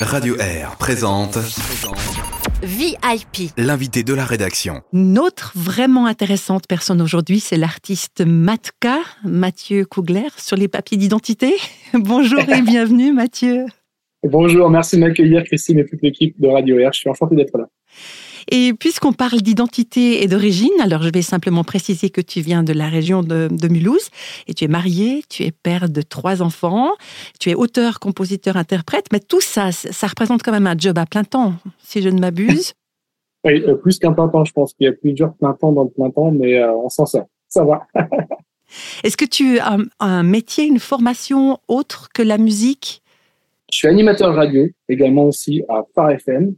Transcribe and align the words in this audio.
Radio 0.00 0.34
Air 0.38 0.76
présente 0.78 1.36
VIP. 2.62 3.52
l'invité 3.58 4.02
de 4.02 4.14
la 4.14 4.24
rédaction. 4.24 4.80
Une 4.94 5.18
autre 5.18 5.52
vraiment 5.54 6.06
intéressante 6.06 6.64
personne 6.66 7.02
aujourd'hui, 7.02 7.38
c'est 7.38 7.58
l'artiste 7.58 8.22
Matka, 8.26 8.96
Mathieu 9.24 9.84
Kougler, 9.84 10.28
sur 10.38 10.56
les 10.56 10.68
papiers 10.68 10.96
d'identité. 10.96 11.54
Bonjour 11.92 12.40
et 12.40 12.62
bienvenue 12.66 13.12
Mathieu. 13.12 13.66
Bonjour, 14.22 14.70
merci 14.70 14.96
de 14.96 15.02
m'accueillir 15.02 15.44
Christine 15.44 15.80
et 15.80 15.84
toute 15.84 16.00
l'équipe 16.02 16.34
de 16.40 16.48
Radio 16.48 16.78
Air. 16.78 16.94
Je 16.94 17.00
suis 17.00 17.10
enchanté 17.10 17.36
d'être 17.36 17.58
là. 17.58 17.66
Et 18.50 18.72
puisqu'on 18.74 19.12
parle 19.12 19.40
d'identité 19.40 20.22
et 20.22 20.26
d'origine, 20.26 20.72
alors 20.80 21.02
je 21.02 21.10
vais 21.10 21.22
simplement 21.22 21.62
préciser 21.62 22.10
que 22.10 22.20
tu 22.20 22.40
viens 22.40 22.64
de 22.64 22.72
la 22.72 22.88
région 22.88 23.22
de, 23.22 23.48
de, 23.50 23.68
Mulhouse 23.68 24.10
et 24.48 24.54
tu 24.54 24.64
es 24.64 24.68
marié, 24.68 25.22
tu 25.28 25.44
es 25.44 25.52
père 25.52 25.88
de 25.88 26.02
trois 26.02 26.42
enfants, 26.42 26.90
tu 27.38 27.50
es 27.50 27.54
auteur, 27.54 28.00
compositeur, 28.00 28.56
interprète, 28.56 29.06
mais 29.12 29.20
tout 29.20 29.40
ça, 29.40 29.70
ça 29.70 30.06
représente 30.08 30.42
quand 30.42 30.50
même 30.50 30.66
un 30.66 30.76
job 30.76 30.98
à 30.98 31.06
plein 31.06 31.22
temps, 31.22 31.54
si 31.78 32.02
je 32.02 32.08
ne 32.08 32.18
m'abuse. 32.18 32.74
oui, 33.44 33.62
euh, 33.62 33.76
plus 33.76 34.00
qu'un 34.00 34.12
plein 34.12 34.28
temps, 34.28 34.44
je 34.44 34.52
pense 34.52 34.74
qu'il 34.74 34.86
y 34.86 34.88
a 34.88 34.92
plusieurs 34.92 35.32
plein 35.34 35.52
temps 35.52 35.70
dans 35.70 35.84
le 35.84 35.90
plein 35.90 36.10
temps, 36.10 36.32
mais 36.32 36.58
euh, 36.58 36.72
on 36.74 36.88
s'en 36.88 37.06
sort, 37.06 37.28
ça 37.48 37.64
va. 37.64 37.86
Est-ce 39.04 39.16
que 39.16 39.24
tu 39.24 39.60
as 39.60 39.74
un, 39.74 39.84
un 40.00 40.22
métier, 40.24 40.64
une 40.64 40.80
formation 40.80 41.58
autre 41.68 42.08
que 42.12 42.22
la 42.22 42.38
musique? 42.38 43.02
Je 43.72 43.78
suis 43.78 43.88
animateur 43.88 44.34
radio, 44.34 44.66
également 44.88 45.26
aussi 45.26 45.62
à 45.68 45.84
Phare 45.94 46.10
FM. 46.10 46.54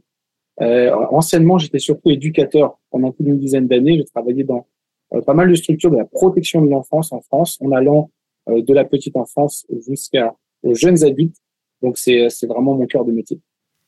Euh, 0.61 0.93
anciennement, 1.11 1.57
j'étais 1.57 1.79
surtout 1.79 2.09
éducateur 2.11 2.79
pendant 2.91 3.11
plus 3.11 3.23
d'une 3.23 3.39
dizaine 3.39 3.67
d'années. 3.67 3.97
J'ai 3.97 4.05
travaillé 4.05 4.43
dans 4.43 4.67
euh, 5.13 5.21
pas 5.21 5.33
mal 5.33 5.49
de 5.49 5.55
structures 5.55 5.91
de 5.91 5.97
la 5.97 6.05
protection 6.05 6.61
de 6.61 6.69
l'enfance 6.69 7.11
en 7.11 7.21
France, 7.21 7.57
en 7.61 7.71
allant 7.71 8.11
euh, 8.49 8.61
de 8.61 8.73
la 8.73 8.85
petite 8.85 9.15
enfance 9.15 9.65
jusqu'à 9.87 10.35
aux 10.63 10.75
jeunes 10.75 11.03
adultes. 11.03 11.37
Donc 11.81 11.97
c'est 11.97 12.27
vraiment 12.47 12.75
mon 12.75 12.85
cœur 12.85 13.03
de 13.03 13.11
métier. 13.11 13.39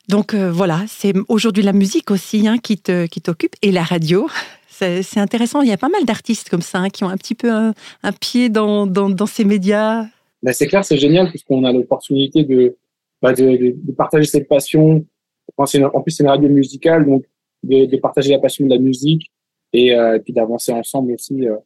Donc 0.08 0.34
euh, 0.34 0.50
voilà, 0.50 0.84
c'est 0.86 1.14
aujourd'hui 1.28 1.62
la 1.62 1.72
musique 1.72 2.10
aussi 2.10 2.46
hein, 2.46 2.58
qui 2.58 2.78
te 2.78 3.06
qui 3.06 3.20
t'occupe 3.20 3.54
et 3.62 3.72
la 3.72 3.82
radio. 3.82 4.28
C'est 4.68 5.18
intéressant. 5.18 5.62
Il 5.62 5.68
y 5.68 5.72
a 5.72 5.78
pas 5.78 5.88
mal 5.88 6.04
d'artistes 6.04 6.50
comme 6.50 6.60
ça 6.60 6.80
hein, 6.80 6.90
qui 6.90 7.02
ont 7.02 7.08
un 7.08 7.16
petit 7.16 7.34
peu 7.34 7.50
un, 7.50 7.72
un 8.02 8.12
pied 8.12 8.50
dans, 8.50 8.86
dans, 8.86 9.08
dans 9.08 9.24
ces 9.24 9.46
médias. 9.46 10.04
Ben 10.42 10.52
c'est 10.52 10.66
clair, 10.66 10.84
c'est 10.84 10.98
génial 10.98 11.30
puisqu'on 11.30 11.64
a 11.64 11.72
l'opportunité 11.72 12.44
de, 12.44 12.76
bah 13.22 13.32
de, 13.32 13.56
de, 13.56 13.74
de 13.74 13.92
partager 13.92 14.26
cette 14.26 14.48
passion 14.48 15.06
Enfin, 15.56 15.78
une, 15.78 15.86
en 15.86 16.00
plus, 16.02 16.12
c'est 16.12 16.22
une 16.22 16.28
radio 16.28 16.48
musicale, 16.48 17.06
donc 17.06 17.24
de, 17.62 17.86
de, 17.86 17.96
partager 17.98 18.32
la 18.32 18.38
passion 18.38 18.64
de 18.64 18.70
la 18.70 18.78
musique 18.78 19.32
et, 19.72 19.94
euh, 19.94 20.18
puis 20.18 20.32
d'avancer 20.32 20.72
ensemble 20.72 21.12
aussi 21.12 21.48
euh, 21.48 21.56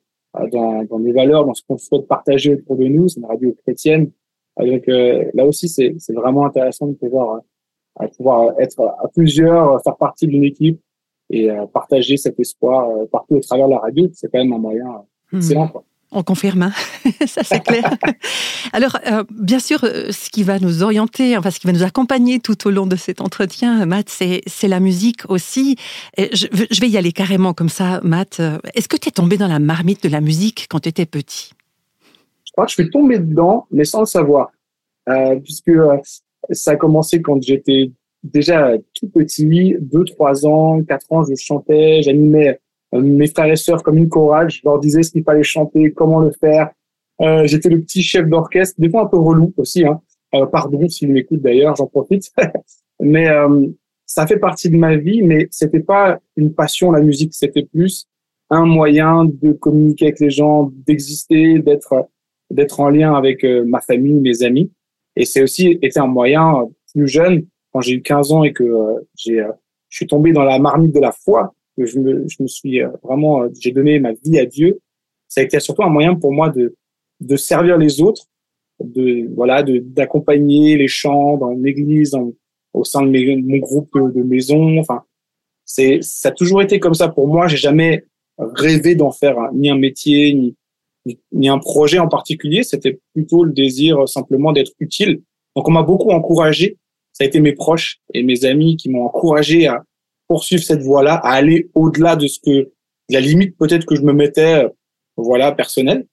dans, 0.53 0.85
dans 0.85 0.99
les 0.99 1.13
valeurs, 1.13 1.45
dans 1.45 1.55
ce 1.55 1.63
qu'on 1.67 1.79
souhaite 1.79 2.07
partager 2.07 2.55
autour 2.55 2.77
de 2.77 2.85
nous. 2.85 3.09
C'est 3.09 3.21
une 3.21 3.27
radio 3.27 3.55
chrétienne. 3.63 4.11
Donc 4.59 4.89
euh, 4.89 5.25
là 5.35 5.47
aussi, 5.47 5.69
c'est 5.69 6.13
vraiment 6.13 6.45
intéressant 6.47 6.87
de 6.87 6.95
pouvoir, 6.95 7.41
euh, 8.01 8.09
pouvoir 8.17 8.55
être 8.61 8.81
à 8.81 9.09
plusieurs, 9.09 9.83
faire 9.83 9.97
partie 9.97 10.27
d'une 10.27 10.45
équipe 10.45 10.81
et 11.31 11.51
euh, 11.51 11.67
partager 11.67 12.17
cet 12.17 12.39
espoir 12.41 12.91
euh, 12.91 13.07
partout 13.07 13.37
au 13.37 13.41
travers 13.41 13.67
de 13.67 13.73
la 13.73 13.79
radio. 13.79 14.09
C'est 14.13 14.31
quand 14.31 14.39
même 14.39 14.53
un 14.53 14.59
moyen 14.59 15.05
excellent. 15.33 15.69
Quoi. 15.69 15.85
On 16.13 16.23
confirme, 16.23 16.63
hein 16.63 16.73
ça 17.27 17.43
c'est 17.45 17.63
clair. 17.63 17.85
Alors, 18.73 18.99
euh, 19.07 19.23
bien 19.31 19.61
sûr, 19.61 19.85
euh, 19.85 20.11
ce 20.11 20.29
qui 20.29 20.43
va 20.43 20.59
nous 20.59 20.83
orienter, 20.83 21.37
enfin, 21.37 21.51
ce 21.51 21.61
qui 21.61 21.67
va 21.67 21.73
nous 21.73 21.85
accompagner 21.85 22.41
tout 22.41 22.67
au 22.67 22.71
long 22.71 22.87
de 22.87 22.97
cet 22.97 23.21
entretien, 23.21 23.87
Matt, 23.87 24.09
c'est 24.09 24.69
la 24.69 24.81
musique 24.81 25.29
aussi. 25.29 25.77
Je, 26.19 26.47
je, 26.71 26.81
vais 26.81 26.89
y 26.89 26.97
aller 26.97 27.13
carrément 27.13 27.55
comme 27.55 27.69
ça, 27.69 28.01
Matt. 28.03 28.43
Est-ce 28.75 28.89
que 28.89 28.97
tu 28.97 29.09
es 29.09 29.13
tombé 29.13 29.37
dans 29.37 29.49
la 29.49 29.61
marmite 29.61 30.03
de 30.03 30.09
la 30.09 30.21
musique 30.21 30.67
quand 30.69 30.81
tu 30.81 30.89
étais 30.89 31.07
petit? 31.07 31.53
Je 32.51 32.53
crois 32.53 32.67
que 32.67 32.73
je 32.73 32.83
suis 32.83 32.91
tombé 32.91 33.21
dedans, 33.21 33.69
mais 33.71 33.85
sans 33.85 34.01
le 34.01 34.07
savoir, 34.07 34.51
euh, 35.09 35.39
puisque 35.39 35.69
euh, 35.69 35.99
ça 36.51 36.73
a 36.73 36.77
commencé 36.77 37.23
quand 37.23 37.41
j'étais 37.41 37.93
déjà 38.25 38.73
tout 38.93 39.09
petit, 39.09 39.77
2, 39.81 40.05
3 40.05 40.47
ans, 40.47 40.83
4 40.83 41.13
ans, 41.13 41.23
je 41.23 41.37
chantais, 41.37 42.03
j'animais 42.03 42.59
mes 42.93 43.29
frères 43.29 43.51
et 43.51 43.57
sœurs 43.57 43.83
comme 43.83 43.99
une 43.99 44.09
chorale. 44.09 44.51
Je 44.51 44.61
leur 44.65 44.79
disais 44.79 45.03
ce 45.03 45.11
qu'il 45.11 45.23
fallait 45.23 45.43
chanter, 45.43 45.93
comment 45.93 46.21
le 46.21 46.33
faire. 46.33 46.71
Euh, 47.21 47.47
J'étais 47.47 47.69
le 47.69 47.81
petit 47.81 48.03
chef 48.03 48.27
d'orchestre, 48.27 48.81
des 48.81 48.91
fois 48.91 49.03
un 49.03 49.07
peu 49.07 49.19
relou 49.19 49.53
aussi. 49.57 49.85
Hein. 49.85 50.01
Euh, 50.35 50.47
pardon 50.47 50.89
s'ils 50.89 51.13
m'écoutent 51.13 51.43
d'ailleurs, 51.43 51.77
j'en 51.77 51.87
profite. 51.87 52.31
mais 53.01 53.29
euh, 53.29 53.67
ça 54.07 54.27
fait 54.27 54.39
partie 54.39 54.71
de 54.71 54.77
ma 54.77 54.97
vie, 54.97 55.23
mais 55.23 55.47
c'était 55.51 55.81
pas 55.81 56.19
une 56.37 56.53
passion 56.53 56.91
la 56.91 57.01
musique, 57.01 57.35
c'était 57.35 57.65
plus 57.65 58.09
un 58.51 58.67
moyen 58.67 59.25
de 59.25 59.53
communiquer 59.53 60.07
avec 60.07 60.21
les 60.21 60.31
gens, 60.31 60.73
d'exister, 60.87 61.61
d'être 61.61 62.09
d'être 62.51 62.81
en 62.81 62.91
lien 62.91 63.15
avec 63.15 63.45
euh, 63.45 63.65
ma 63.65 63.81
famille, 63.81 64.21
mes 64.21 64.43
amis. 64.43 64.73
Et 65.17 65.25
c'est 65.25 65.43
aussi 65.43 65.79
été 65.83 66.01
un 66.01 66.07
moyen 66.07 66.57
euh, 66.57 66.67
plus 66.93 67.09
jeune, 67.09 67.47
quand 67.73 67.81
j'ai 67.81 67.95
eu 67.95 68.03
15 68.03 68.33
ans 68.33 68.45
et 68.45 68.53
que 68.53 68.65
euh, 68.65 69.09
j'ai 69.17 69.45
je 69.89 69.97
suis 69.97 70.07
tombé 70.07 70.33
dans 70.33 70.45
la 70.45 70.59
marmite 70.61 70.95
de 70.95 71.01
la 71.01 71.11
foi, 71.11 71.53
que 71.81 71.87
je 71.87 71.99
me, 71.99 72.29
je 72.29 72.43
me 72.43 72.47
suis 72.47 72.81
vraiment, 73.03 73.45
j'ai 73.59 73.73
donné 73.73 73.99
ma 73.99 74.13
vie 74.13 74.39
à 74.39 74.45
Dieu. 74.45 74.81
Ça 75.29 75.41
a 75.41 75.45
été 75.45 75.59
surtout 75.61 75.83
un 75.83 75.89
moyen 75.89 76.15
pour 76.15 76.33
moi 76.33 76.51
de, 76.51 76.75
de 77.21 77.37
servir 77.37 77.79
les 77.79 78.01
autres, 78.03 78.27
de 78.83 79.29
voilà, 79.35 79.63
de 79.63 79.79
d'accompagner 79.79 80.77
les 80.77 80.89
chants 80.89 81.37
dans 81.37 81.51
l'église, 81.51 82.15
au 82.73 82.85
sein 82.85 83.03
de, 83.03 83.41
mon 83.41 83.59
groupe 83.59 83.91
de, 83.95 84.23
maison. 84.23 84.79
Enfin, 84.79 85.03
c'est 85.65 86.01
ça 86.03 86.29
a 86.29 86.33
toujours 86.33 86.63
été 86.63 86.81
comme 86.81 86.95
ça 86.95 87.09
pour 87.09 87.29
moi. 87.29 87.47
J'ai 87.47 87.57
jamais 87.57 88.05
rêvé 88.39 88.95
d'en 88.95 89.11
faire 89.11 89.37
ni 89.53 89.71
un 89.71 89.79
métier 89.79 90.35
ni, 90.35 90.57
ni, 91.07 91.19
ni 91.33 91.49
un 91.49 91.59
projet 91.59 91.99
en 91.99 92.09
particulier. 92.09 92.63
C'était 92.63 93.01
plutôt 93.15 93.45
le 93.45 93.53
désir 93.53 94.09
simplement 94.09 94.53
d'être 94.53 94.73
utile. 94.79 95.23
Donc 95.57 95.69
on 95.69 95.73
m'a 95.73 95.83
beaucoup 95.83 96.11
encouragé. 96.11 96.77
Ça 97.13 97.25
a 97.25 97.27
été 97.27 97.41
mes 97.41 97.53
proches 97.53 98.01
et 98.15 98.23
mes 98.23 98.45
amis 98.45 98.77
qui 98.77 98.89
m'ont 98.89 99.05
encouragé 99.05 99.67
à 99.67 99.85
poursuivre 100.31 100.63
cette 100.63 100.83
voie-là, 100.83 101.15
à 101.15 101.33
aller 101.33 101.71
au-delà 101.75 102.15
de 102.15 102.29
ce 102.29 102.39
que 102.39 102.71
la 103.09 103.19
limite 103.19 103.57
peut-être 103.59 103.85
que 103.85 103.97
je 103.97 104.03
me 104.03 104.13
mettais, 104.13 104.65
voilà, 105.17 105.51
personnelle. 105.51 106.07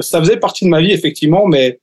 Ça 0.00 0.18
faisait 0.18 0.38
partie 0.38 0.64
de 0.64 0.70
ma 0.70 0.80
vie 0.80 0.92
effectivement, 0.92 1.46
mais 1.46 1.78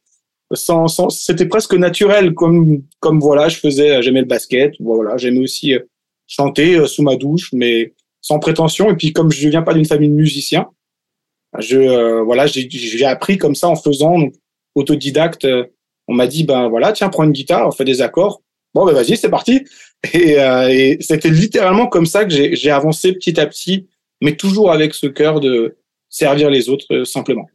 sans, 0.53 0.88
c'était 1.11 1.45
presque 1.45 1.75
naturel, 1.75 2.33
comme 2.33 2.81
comme 2.99 3.19
voilà, 3.19 3.47
je 3.47 3.57
faisais, 3.57 4.01
j'aimais 4.01 4.22
le 4.22 4.25
basket, 4.25 4.73
voilà, 4.79 5.17
j'aimais 5.17 5.44
aussi 5.44 5.75
chanter 6.25 6.88
sous 6.88 7.03
ma 7.03 7.16
douche, 7.16 7.51
mais 7.53 7.93
sans 8.22 8.39
prétention. 8.39 8.89
Et 8.89 8.95
puis 8.95 9.13
comme 9.13 9.31
je 9.31 9.47
viens 9.47 9.61
pas 9.61 9.75
d'une 9.75 9.85
famille 9.85 10.09
de 10.09 10.16
musiciens, 10.16 10.67
je 11.59 11.78
euh, 11.78 12.23
voilà, 12.23 12.47
j'ai 12.47 13.05
appris 13.05 13.38
comme 13.38 13.53
ça 13.53 13.67
en 13.67 13.75
faisant, 13.75 14.17
autodidacte. 14.73 15.47
on 16.07 16.16
m'a 16.16 16.25
dit 16.25 16.43
ben 16.43 16.69
voilà, 16.69 16.91
tiens, 16.91 17.09
prends 17.09 17.23
une 17.23 17.33
guitare, 17.33 17.67
on 17.67 17.72
fait 17.72 17.85
des 17.85 18.01
accords. 18.01 18.41
Bon 18.73 18.83
ben 18.83 18.93
vas-y, 18.93 19.16
c'est 19.16 19.29
parti. 19.29 19.63
Et, 20.13 20.39
euh, 20.39 20.67
et 20.69 20.97
c'était 21.00 21.29
littéralement 21.29 21.88
comme 21.88 22.06
ça 22.06 22.25
que 22.25 22.31
j'ai 22.31 22.72
avancé 22.72 23.13
petit 23.13 23.39
à 23.39 23.45
petit, 23.45 23.88
mais 24.22 24.35
toujours 24.35 24.72
avec 24.72 24.94
ce 24.94 25.07
cœur 25.07 25.39
de 25.39 25.78
servir 26.09 26.50
les 26.50 26.69
autres 26.69 26.88
euh, 26.91 27.06
simplement. 27.06 27.47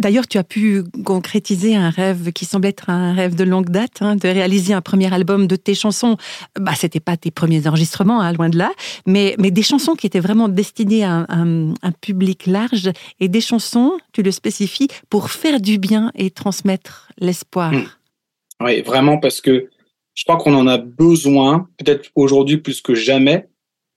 D'ailleurs, 0.00 0.26
tu 0.26 0.38
as 0.38 0.44
pu 0.44 0.82
concrétiser 1.04 1.76
un 1.76 1.88
rêve 1.88 2.32
qui 2.32 2.46
semble 2.46 2.66
être 2.66 2.90
un 2.90 3.12
rêve 3.14 3.36
de 3.36 3.44
longue 3.44 3.70
date, 3.70 3.98
hein, 4.00 4.16
de 4.16 4.28
réaliser 4.28 4.74
un 4.74 4.80
premier 4.80 5.12
album 5.14 5.46
de 5.46 5.54
tes 5.54 5.76
chansons. 5.76 6.16
Bah, 6.58 6.72
c'était 6.76 6.98
pas 6.98 7.16
tes 7.16 7.30
premiers 7.30 7.68
enregistrements, 7.68 8.20
hein, 8.20 8.32
loin 8.32 8.48
de 8.48 8.58
là, 8.58 8.72
mais, 9.06 9.36
mais 9.38 9.52
des 9.52 9.62
chansons 9.62 9.94
qui 9.94 10.08
étaient 10.08 10.20
vraiment 10.20 10.48
destinées 10.48 11.04
à 11.04 11.12
un, 11.12 11.26
un, 11.28 11.74
un, 11.82 11.92
public 11.92 12.46
large 12.46 12.90
et 13.20 13.28
des 13.28 13.40
chansons, 13.40 13.92
tu 14.12 14.22
le 14.22 14.32
spécifies, 14.32 14.88
pour 15.10 15.30
faire 15.30 15.60
du 15.60 15.78
bien 15.78 16.10
et 16.16 16.30
transmettre 16.30 17.08
l'espoir. 17.18 17.70
Mmh. 17.70 17.86
Oui, 18.64 18.82
vraiment, 18.82 19.18
parce 19.18 19.40
que 19.40 19.68
je 20.14 20.24
crois 20.24 20.36
qu'on 20.36 20.54
en 20.54 20.66
a 20.66 20.78
besoin, 20.78 21.68
peut-être 21.78 22.10
aujourd'hui 22.14 22.58
plus 22.58 22.80
que 22.80 22.94
jamais. 22.94 23.48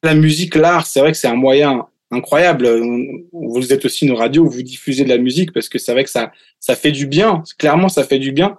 La 0.04 0.14
musique, 0.14 0.56
l'art, 0.56 0.86
c'est 0.86 1.00
vrai 1.00 1.12
que 1.12 1.18
c'est 1.18 1.28
un 1.28 1.36
moyen 1.36 1.86
incroyable. 2.12 2.70
Vous 3.32 3.74
êtes 3.74 3.86
aussi 3.86 4.08
une 4.08 4.14
radio, 4.14 4.48
vous 4.48 4.62
diffusez 4.64 5.04
de 5.04 5.10
la 5.10 5.18
musique 5.18 5.54
parce 5.54 5.70
que 5.70 5.78
c'est 5.78 5.92
vrai 5.92 6.04
que 6.04 6.10
ça, 6.10 6.32
ça 6.60 6.76
fait 6.76 6.92
du 6.92 7.08
bien. 7.08 7.44
Clairement, 7.58 7.90
ça 7.90 8.04
fait 8.04 8.20
du 8.20 8.32
bien. 8.32 8.58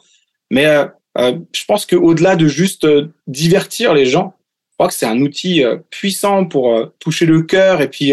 Mais 0.50 0.66
euh, 0.66 0.86
euh, 1.18 1.38
je 1.52 1.64
pense 1.64 1.84
qu'au-delà 1.86 2.36
de 2.36 2.46
juste 2.46 2.84
euh, 2.84 3.08
divertir 3.26 3.92
les 3.94 4.06
gens, 4.06 4.34
je 4.70 4.74
crois 4.76 4.88
que 4.88 4.94
c'est 4.94 5.06
un 5.06 5.20
outil 5.20 5.64
euh, 5.64 5.78
puissant 5.90 6.44
pour 6.44 6.92
toucher 7.00 7.26
le 7.26 7.42
cœur 7.42 7.80
et 7.80 7.88
puis 7.88 8.12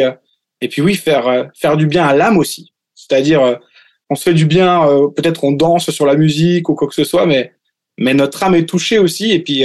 et 0.61 0.67
puis 0.67 0.81
oui 0.81 0.95
faire 0.95 1.51
faire 1.53 1.77
du 1.77 1.85
bien 1.85 2.05
à 2.05 2.15
l'âme 2.15 2.37
aussi. 2.37 2.73
C'est-à-dire 2.95 3.59
on 4.09 4.15
se 4.15 4.23
fait 4.23 4.33
du 4.33 4.45
bien, 4.45 4.87
peut-être 5.15 5.43
on 5.43 5.51
danse 5.51 5.91
sur 5.91 6.05
la 6.05 6.15
musique 6.15 6.69
ou 6.69 6.75
quoi 6.75 6.87
que 6.87 6.93
ce 6.95 7.03
soit, 7.03 7.25
mais 7.25 7.53
mais 7.97 8.13
notre 8.13 8.43
âme 8.43 8.55
est 8.55 8.67
touchée 8.67 8.99
aussi 8.99 9.31
et 9.31 9.39
puis 9.39 9.63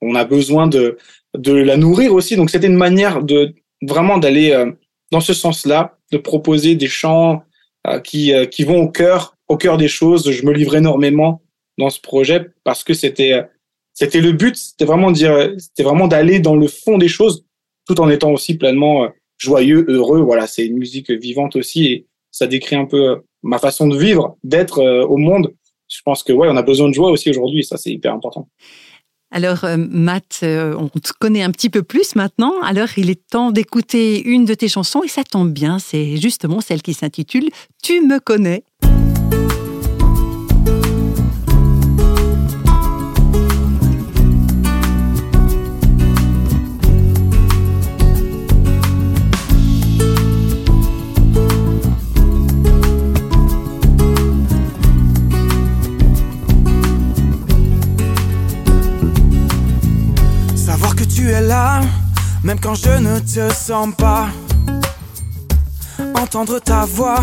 on 0.00 0.14
a 0.14 0.24
besoin 0.24 0.66
de 0.66 0.98
de 1.36 1.52
la 1.52 1.76
nourrir 1.76 2.14
aussi. 2.14 2.36
Donc 2.36 2.50
c'était 2.50 2.66
une 2.66 2.76
manière 2.76 3.22
de 3.22 3.54
vraiment 3.82 4.18
d'aller 4.18 4.52
euh, 4.52 4.72
dans 5.10 5.20
ce 5.20 5.34
sens-là, 5.34 5.98
de 6.12 6.18
proposer 6.18 6.74
des 6.74 6.88
chants 6.88 7.42
euh, 7.86 8.00
qui, 8.00 8.32
euh, 8.32 8.46
qui 8.46 8.64
vont 8.64 8.82
au 8.82 8.88
cœur, 8.88 9.36
au 9.48 9.56
cœur 9.56 9.76
des 9.76 9.88
choses. 9.88 10.30
Je 10.30 10.44
me 10.44 10.52
livre 10.52 10.76
énormément 10.76 11.42
dans 11.78 11.90
ce 11.90 12.00
projet 12.00 12.48
parce 12.64 12.84
que 12.84 12.94
c'était, 12.94 13.44
c'était 13.94 14.20
le 14.20 14.32
but, 14.32 14.56
c'était 14.56 14.84
vraiment 14.84 15.10
dire, 15.10 15.52
c'était 15.58 15.82
vraiment 15.82 16.08
d'aller 16.08 16.40
dans 16.40 16.56
le 16.56 16.66
fond 16.66 16.98
des 16.98 17.08
choses, 17.08 17.44
tout 17.86 18.00
en 18.00 18.10
étant 18.10 18.32
aussi 18.32 18.56
pleinement 18.56 19.08
joyeux, 19.38 19.86
heureux. 19.88 20.20
Voilà, 20.20 20.46
c'est 20.46 20.66
une 20.66 20.78
musique 20.78 21.10
vivante 21.10 21.56
aussi 21.56 21.86
et 21.86 22.06
ça 22.30 22.46
décrit 22.46 22.76
un 22.76 22.84
peu 22.84 23.22
ma 23.42 23.58
façon 23.58 23.88
de 23.88 23.96
vivre, 23.96 24.36
d'être 24.44 24.82
au 24.82 25.16
monde. 25.16 25.54
Je 25.90 26.00
pense 26.04 26.22
que 26.22 26.32
ouais, 26.32 26.48
on 26.50 26.56
a 26.56 26.62
besoin 26.62 26.88
de 26.88 26.94
joie 26.94 27.10
aussi 27.10 27.28
aujourd'hui, 27.30 27.64
ça 27.64 27.76
c'est 27.76 27.90
hyper 27.90 28.14
important. 28.14 28.48
Alors, 29.32 29.64
euh, 29.64 29.76
Matt, 29.76 30.40
euh, 30.42 30.74
on 30.76 30.88
te 30.88 31.12
connaît 31.18 31.42
un 31.42 31.52
petit 31.52 31.70
peu 31.70 31.82
plus 31.82 32.16
maintenant. 32.16 32.60
Alors, 32.62 32.88
il 32.96 33.10
est 33.10 33.28
temps 33.28 33.52
d'écouter 33.52 34.22
une 34.22 34.44
de 34.44 34.54
tes 34.54 34.68
chansons 34.68 35.02
et 35.04 35.08
ça 35.08 35.22
tombe 35.22 35.52
bien. 35.52 35.78
C'est 35.78 36.16
justement 36.16 36.60
celle 36.60 36.82
qui 36.82 36.94
s'intitule 36.94 37.48
Tu 37.82 38.00
me 38.00 38.18
connais. 38.18 38.64
Même 62.50 62.58
quand 62.58 62.74
je 62.74 62.90
ne 62.90 63.20
te 63.20 63.54
sens 63.54 63.94
pas. 63.96 64.26
Entendre 66.16 66.58
ta 66.58 66.84
voix 66.84 67.22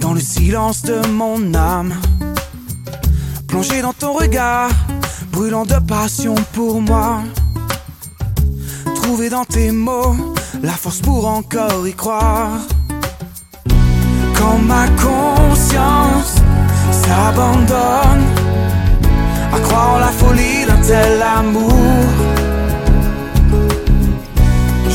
dans 0.00 0.12
le 0.12 0.20
silence 0.20 0.82
de 0.82 1.04
mon 1.08 1.54
âme. 1.54 1.92
Plonger 3.48 3.82
dans 3.82 3.92
ton 3.92 4.12
regard, 4.12 4.70
brûlant 5.32 5.64
de 5.64 5.74
passion 5.74 6.36
pour 6.52 6.80
moi. 6.80 7.22
Trouver 8.94 9.28
dans 9.28 9.44
tes 9.44 9.72
mots 9.72 10.14
la 10.62 10.74
force 10.82 11.00
pour 11.00 11.26
encore 11.26 11.88
y 11.88 11.92
croire. 11.92 12.60
Quand 14.38 14.58
ma 14.58 14.86
conscience 14.90 16.36
s'abandonne 16.92 18.24
à 19.52 19.58
croire 19.64 19.94
en 19.94 19.98
la 19.98 20.12
folie 20.12 20.64
d'un 20.64 20.80
tel 20.86 21.20
amour 21.20 22.39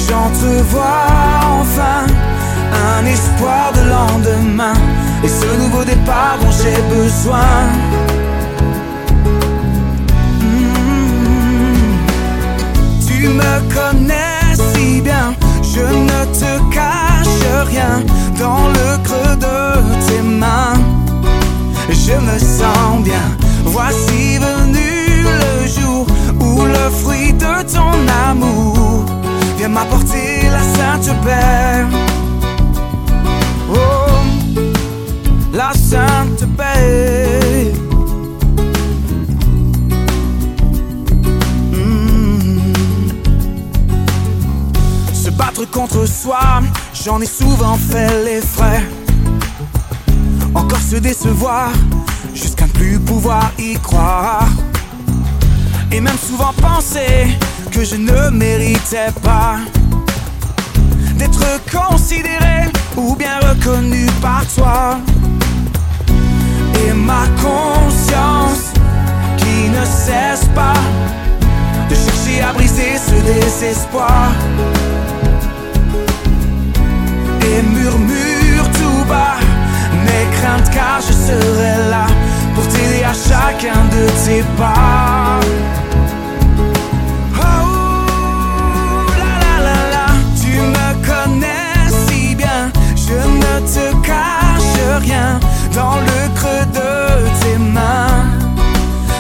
j'entrevois 0.08 1.08
enfin 1.60 2.06
un 2.74 3.06
espoir 3.06 3.72
de 3.74 3.90
lendemain 3.90 4.74
et 5.24 5.28
ce 5.28 5.46
nouveau 5.62 5.84
départ 5.84 6.38
dont 6.42 6.52
j'ai 6.52 6.82
besoin. 6.96 7.56
Hmm. 10.42 11.96
Tu 13.08 13.28
me 13.28 13.54
connais 13.74 14.56
si 14.74 15.02
bien, 15.02 15.34
je 15.64 15.82
ne 15.82 16.26
te 16.40 16.74
cache 16.74 17.68
rien 17.68 18.04
dans 18.40 18.68
le 18.68 19.04
creux 19.04 19.36
de 19.36 20.08
tes 20.08 20.22
mains. 20.22 20.80
Je 21.90 22.14
me 22.14 22.38
sens 22.40 23.04
bien, 23.04 23.26
voici 23.66 24.38
venu 24.38 25.24
le 25.24 25.68
jour 25.68 26.06
où 26.40 26.66
le 26.66 26.90
fruit 27.02 27.34
de 27.34 27.64
ton 27.74 27.94
amour 28.30 29.15
Viens 29.66 29.74
m'apporter 29.74 30.48
la 30.52 30.62
Sainte 30.62 31.10
Père. 31.24 31.88
Oh, 33.68 33.76
la 35.52 35.74
Sainte 35.74 36.46
Paix. 36.56 37.72
Hmm. 41.72 42.60
Se 45.16 45.32
battre 45.32 45.66
contre 45.72 46.06
soi, 46.06 46.62
j'en 47.04 47.20
ai 47.22 47.26
souvent 47.26 47.76
fait 47.76 48.24
les 48.24 48.42
frais. 48.42 48.84
Encore 50.54 50.78
se 50.78 50.98
décevoir, 50.98 51.72
jusqu'à 52.36 52.68
ne 52.68 52.72
plus 52.72 53.00
pouvoir 53.00 53.52
y 53.58 53.74
croire. 53.80 54.48
Et 55.92 56.02
même 56.02 56.18
souvent 56.18 56.54
penser 56.62 57.28
que 57.72 57.84
je 57.84 57.96
ne 57.96 58.30
méritais 58.30 59.12
pas 59.24 59.58
d'être 61.16 61.62
considéré 61.72 62.70
ou 62.98 63.16
bien 63.16 63.40
reconnu 63.40 64.06
par 64.22 64.44
toi. 64.56 64.98
Et 66.88 66.94
ma 66.94 67.26
conscience 67.42 68.74
qui 69.38 69.70
ne 69.70 69.86
cesse 69.86 70.46
pas 70.54 70.80
de 71.90 71.96
chercher 71.96 72.42
à 72.42 72.54
briser 72.54 72.94
ce 72.98 73.16
désespoir. 73.34 74.32
Et 77.42 77.62
murmure 77.62 78.70
tout 78.74 79.06
bas 79.08 79.38
mes 80.06 80.38
craintes 80.38 80.70
car 80.74 81.00
je 81.00 81.14
serai 81.14 81.90
là 81.90 82.08
pour 82.54 82.68
t'aider 82.68 83.04
à 83.04 83.14
chacun 83.14 83.86
de 83.92 84.08
tes 84.26 84.44
pas. 84.58 85.25
Te 93.76 93.92
cache 94.08 95.02
rien 95.02 95.40
dans 95.74 95.98
le 95.98 96.20
creux 96.36 96.66
de 96.74 97.30
tes 97.42 97.58
mains. 97.58 98.26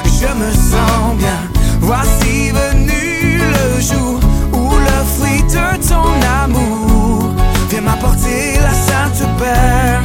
Je 0.05 0.27
me 0.41 0.51
sens 0.51 1.15
bien, 1.17 1.39
voici 1.81 2.51
venu 2.51 3.39
le 3.55 3.81
jour 3.81 4.19
où 4.53 4.69
le 4.89 4.97
fruit 5.15 5.43
de 5.43 5.87
ton 5.87 6.07
amour 6.43 7.33
vient 7.69 7.81
m'apporter 7.81 8.59
la 8.61 8.73
Sainte 8.73 9.27
Père. 9.39 10.01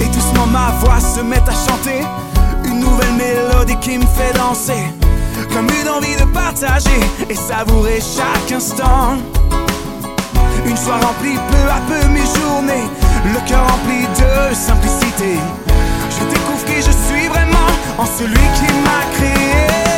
Et 0.00 0.06
doucement 0.06 0.46
ma 0.46 0.70
voix 0.80 1.00
se 1.00 1.20
met 1.20 1.42
à 1.52 1.52
chanter 1.52 2.00
mélodie 3.22 3.76
qui 3.80 3.98
me 3.98 4.06
fait 4.06 4.32
danser. 4.36 4.84
Comme 5.52 5.68
une 5.80 5.88
envie 5.88 6.16
de 6.16 6.24
partager 6.32 7.00
et 7.28 7.34
savourer 7.34 8.00
chaque 8.00 8.52
instant. 8.52 9.18
Une 10.66 10.76
fois 10.76 10.98
remplie 11.06 11.38
peu 11.50 11.64
à 11.68 11.80
peu 11.88 12.08
mes 12.08 12.26
journées, 12.36 12.86
le 13.34 13.40
cœur 13.48 13.64
rempli 13.68 14.02
de 14.20 14.54
simplicité. 14.54 15.38
Je 16.10 16.24
découvre 16.34 16.64
qui 16.64 16.76
je 16.76 16.94
suis 17.06 17.28
vraiment 17.28 17.70
en 17.98 18.06
celui 18.06 18.46
qui 18.58 18.72
m'a 18.86 19.02
créé. 19.16 19.91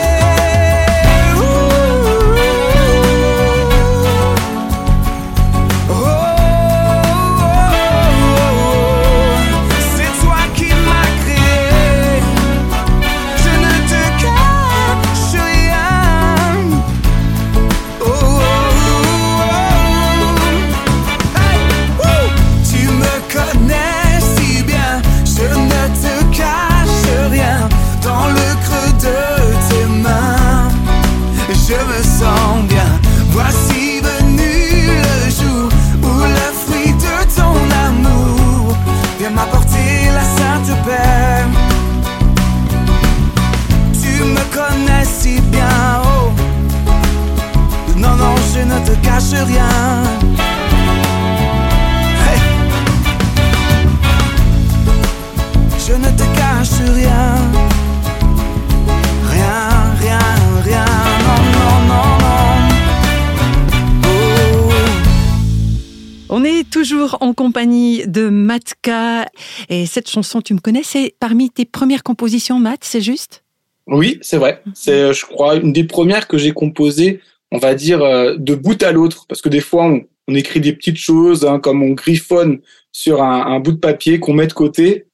En 67.21 67.35
compagnie 67.35 68.07
de 68.07 68.29
Matka. 68.29 69.27
Et 69.69 69.87
cette 69.87 70.11
chanson, 70.11 70.41
tu 70.41 70.55
me 70.55 70.61
connais, 70.61 70.83
c'est 70.83 71.15
parmi 71.19 71.51
tes 71.51 71.65
premières 71.65 72.03
compositions, 72.03 72.59
Matt, 72.59 72.81
c'est 72.83 73.01
juste? 73.01 73.45
Oui, 73.87 74.19
c'est 74.23 74.39
vrai. 74.39 74.63
C'est, 74.75 74.93
euh, 74.93 75.13
je 75.13 75.25
crois, 75.27 75.57
une 75.57 75.73
des 75.73 75.85
premières 75.85 76.27
que 76.27 76.39
j'ai 76.39 76.53
composées, 76.53 77.21
on 77.55 77.59
va 77.59 77.75
dire, 77.75 78.03
euh, 78.03 78.35
de 78.37 78.55
bout 78.55 78.83
à 78.83 78.93
l'autre. 78.93 79.27
Parce 79.29 79.41
que 79.41 79.49
des 79.49 79.61
fois, 79.61 79.87
on, 80.29 80.35
écrit 80.35 80.61
des 80.61 80.73
petites 80.73 80.99
choses, 80.99 81.45
hein, 81.45 81.59
comme 81.59 81.83
on 81.83 81.91
griffonne 81.91 82.59
sur 82.93 83.23
un, 83.23 83.61
bout 83.61 83.73
de 83.73 83.79
papier 83.79 84.21
qu'on 84.21 84.35
met 84.35 84.47
de 84.47 84.53
côté. 84.53 85.07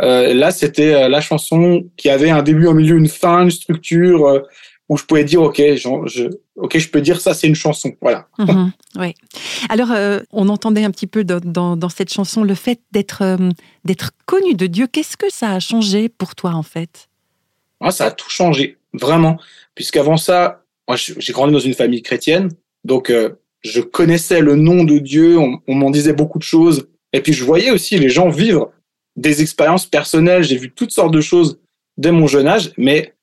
Euh, 0.00 0.34
là, 0.34 0.50
c'était 0.50 1.08
la 1.08 1.20
chanson 1.20 1.86
qui 1.96 2.08
avait 2.08 2.30
un 2.30 2.42
début, 2.42 2.68
un 2.68 2.74
milieu, 2.74 2.96
une 2.96 3.08
fin, 3.08 3.42
une 3.42 3.50
structure 3.50 4.42
où 4.88 4.96
je 4.96 5.04
pouvais 5.04 5.24
dire 5.24 5.42
ok, 5.42 5.56
je, 5.56 6.30
ok, 6.56 6.78
je 6.78 6.88
peux 6.88 7.00
dire 7.00 7.20
ça, 7.20 7.34
c'est 7.34 7.46
une 7.46 7.54
chanson, 7.54 7.92
voilà. 8.00 8.26
Mhm, 8.38 8.72
oui. 8.96 9.14
Alors, 9.68 9.90
euh, 9.92 10.20
on 10.32 10.48
entendait 10.48 10.84
un 10.84 10.90
petit 10.90 11.06
peu 11.06 11.24
dans, 11.24 11.76
dans, 11.76 11.88
cette 11.88 12.12
chanson 12.12 12.42
le 12.42 12.54
fait 12.54 12.80
d'être 12.92 13.22
euh, 13.22 13.50
d'être 13.84 14.10
connu 14.26 14.54
de 14.54 14.66
Dieu. 14.66 14.86
Qu'est-ce 14.86 15.16
que 15.16 15.30
ça 15.30 15.52
a 15.52 15.60
changé 15.60 16.08
pour 16.08 16.34
toi 16.34 16.52
en 16.52 16.62
fait? 16.62 17.08
Ah, 17.80 17.90
Ça 17.90 18.06
a 18.06 18.10
tout 18.10 18.30
changé. 18.30 18.78
vraiment. 18.94 19.38
Puisqu'avant 19.74 20.16
ça, 20.16 20.64
moi, 20.88 20.96
j'ai 20.96 21.32
grandi 21.32 21.52
dans 21.52 21.58
une 21.60 21.74
famille 21.74 22.02
chrétienne, 22.02 22.48
donc 22.84 23.10
euh, 23.10 23.30
je 23.62 23.80
connaissais 23.80 24.40
le 24.40 24.56
nom 24.56 24.84
de 24.84 24.98
Dieu, 24.98 25.38
on, 25.38 25.60
on 25.68 25.74
m'en 25.74 25.90
disait 25.90 26.14
beaucoup 26.14 26.38
de 26.38 26.44
choses, 26.44 26.88
et 27.12 27.20
puis 27.20 27.32
je 27.32 27.44
voyais 27.44 27.70
aussi 27.70 27.98
les 27.98 28.08
gens 28.08 28.30
vivre 28.30 28.72
des 29.16 29.42
expériences 29.42 29.86
personnelles. 29.86 30.44
J'ai 30.44 30.56
vu 30.56 30.70
toutes 30.70 30.92
sortes 30.92 31.12
de 31.12 31.20
choses 31.20 31.60
dès 31.96 32.12
mon 32.12 32.26
jeune 32.26 32.46
âge, 32.46 32.72
mais 32.76 33.14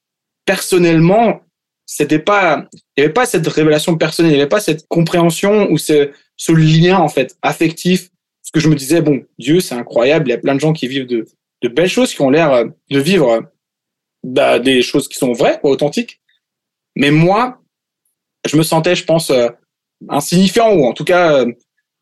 personnellement, 0.45 1.41
c'était 1.85 2.19
pas, 2.19 2.67
il 2.73 2.79
n'y 2.99 3.03
avait 3.05 3.13
pas 3.13 3.25
cette 3.25 3.47
révélation 3.47 3.97
personnelle, 3.97 4.31
il 4.31 4.35
n'y 4.35 4.41
avait 4.41 4.49
pas 4.49 4.59
cette 4.59 4.87
compréhension 4.87 5.71
ou 5.71 5.77
ce, 5.77 6.11
ce 6.35 6.51
lien 6.51 6.97
en 6.99 7.09
fait 7.09 7.37
affectif. 7.41 8.09
Parce 8.41 8.51
que 8.53 8.59
je 8.59 8.69
me 8.69 8.75
disais 8.75 9.01
bon, 9.01 9.23
Dieu 9.39 9.59
c'est 9.59 9.75
incroyable, 9.75 10.27
il 10.27 10.31
y 10.31 10.35
a 10.35 10.37
plein 10.37 10.55
de 10.55 10.59
gens 10.59 10.73
qui 10.73 10.87
vivent 10.87 11.07
de, 11.07 11.25
de 11.61 11.67
belles 11.67 11.89
choses, 11.89 12.13
qui 12.13 12.21
ont 12.21 12.29
l'air 12.29 12.51
euh, 12.51 12.65
de 12.91 12.99
vivre 12.99 13.43
bah, 14.23 14.59
des 14.59 14.81
choses 14.81 15.07
qui 15.07 15.17
sont 15.17 15.31
vraies, 15.33 15.59
authentiques. 15.63 16.21
Mais 16.95 17.11
moi, 17.11 17.61
je 18.47 18.57
me 18.57 18.63
sentais, 18.63 18.95
je 18.95 19.05
pense, 19.05 19.29
euh, 19.29 19.49
insignifiant 20.09 20.73
ou 20.73 20.85
en 20.85 20.93
tout 20.93 21.03
cas 21.03 21.39
euh, 21.39 21.51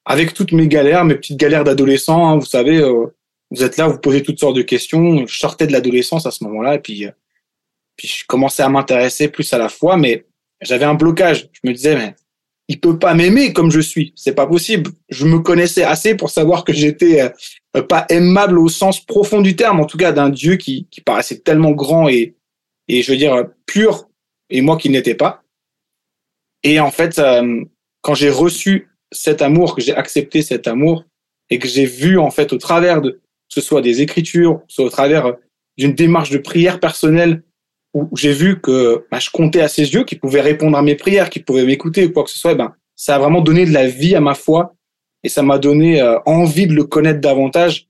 avec 0.05 0.33
toutes 0.33 0.51
mes 0.51 0.67
galères, 0.67 1.05
mes 1.05 1.15
petites 1.15 1.39
galères 1.39 1.63
d'adolescent. 1.63 2.27
Hein, 2.27 2.37
vous 2.37 2.45
savez, 2.45 2.81
vous 3.51 3.63
êtes 3.63 3.77
là, 3.77 3.87
vous 3.87 3.99
posez 3.99 4.21
toutes 4.23 4.39
sortes 4.39 4.55
de 4.55 4.61
questions. 4.61 5.25
Je 5.25 5.37
sortais 5.37 5.67
de 5.67 5.71
l'adolescence 5.71 6.25
à 6.25 6.31
ce 6.31 6.43
moment-là 6.43 6.75
et 6.75 6.79
puis 6.79 7.07
puis 7.95 8.07
je 8.07 8.25
commençais 8.25 8.63
à 8.63 8.69
m'intéresser 8.69 9.27
plus 9.27 9.51
à 9.53 9.57
la 9.57 9.69
foi, 9.69 9.97
mais 9.97 10.25
j'avais 10.61 10.85
un 10.85 10.95
blocage. 10.95 11.49
Je 11.51 11.69
me 11.69 11.73
disais, 11.73 11.95
mais 11.95 12.15
il 12.67 12.79
peut 12.79 12.97
pas 12.97 13.13
m'aimer 13.13 13.53
comme 13.53 13.71
je 13.71 13.79
suis. 13.79 14.13
C'est 14.15 14.35
pas 14.35 14.47
possible. 14.47 14.91
Je 15.09 15.25
me 15.25 15.39
connaissais 15.39 15.83
assez 15.83 16.15
pour 16.15 16.29
savoir 16.29 16.63
que 16.63 16.73
j'étais 16.73 17.33
euh, 17.75 17.81
pas 17.83 18.05
aimable 18.09 18.57
au 18.57 18.69
sens 18.69 19.03
profond 19.03 19.41
du 19.41 19.55
terme, 19.55 19.79
en 19.79 19.85
tout 19.85 19.97
cas 19.97 20.11
d'un 20.11 20.29
Dieu 20.29 20.55
qui, 20.55 20.87
qui 20.89 21.01
paraissait 21.01 21.39
tellement 21.39 21.71
grand 21.71 22.07
et, 22.07 22.35
et 22.87 23.01
je 23.01 23.11
veux 23.11 23.17
dire 23.17 23.47
pur, 23.65 24.09
et 24.53 24.61
moi 24.61 24.77
qui 24.77 24.89
n'étais 24.89 25.15
pas. 25.15 25.43
Et 26.61 26.79
en 26.79 26.91
fait, 26.91 27.19
euh, 27.19 27.65
quand 28.01 28.13
j'ai 28.13 28.29
reçu 28.29 28.89
cet 29.11 29.41
amour, 29.41 29.75
que 29.75 29.81
j'ai 29.81 29.95
accepté 29.95 30.41
cet 30.41 30.67
amour, 30.67 31.03
et 31.49 31.59
que 31.59 31.67
j'ai 31.67 31.85
vu 31.85 32.17
en 32.17 32.31
fait 32.31 32.53
au 32.53 32.57
travers 32.57 33.01
de, 33.01 33.09
que 33.11 33.19
ce 33.49 33.61
soit 33.61 33.81
des 33.81 34.01
écritures, 34.01 34.61
soit 34.69 34.85
au 34.85 34.89
travers 34.89 35.35
d'une 35.77 35.93
démarche 35.93 36.29
de 36.29 36.37
prière 36.37 36.79
personnelle, 36.79 37.43
où 37.93 38.09
j'ai 38.15 38.31
vu 38.31 38.61
que 38.61 39.05
bah, 39.11 39.19
je 39.19 39.29
comptais 39.29 39.61
à 39.61 39.67
ses 39.67 39.93
yeux, 39.93 40.03
qu'il 40.03 40.19
pouvait 40.19 40.41
répondre 40.41 40.77
à 40.77 40.81
mes 40.81 40.95
prières, 40.95 41.29
qu'il 41.29 41.43
pouvait 41.43 41.65
m'écouter 41.65 42.05
ou 42.05 42.11
quoi 42.11 42.23
que 42.23 42.29
ce 42.29 42.37
soit, 42.37 42.55
ben, 42.55 42.73
ça 42.95 43.15
a 43.15 43.19
vraiment 43.19 43.41
donné 43.41 43.65
de 43.65 43.73
la 43.73 43.87
vie 43.87 44.15
à 44.15 44.19
ma 44.19 44.35
foi 44.35 44.75
et 45.23 45.29
ça 45.29 45.41
m'a 45.41 45.57
donné 45.57 46.01
euh, 46.01 46.17
envie 46.25 46.67
de 46.67 46.73
le 46.73 46.85
connaître 46.85 47.21
davantage 47.21 47.87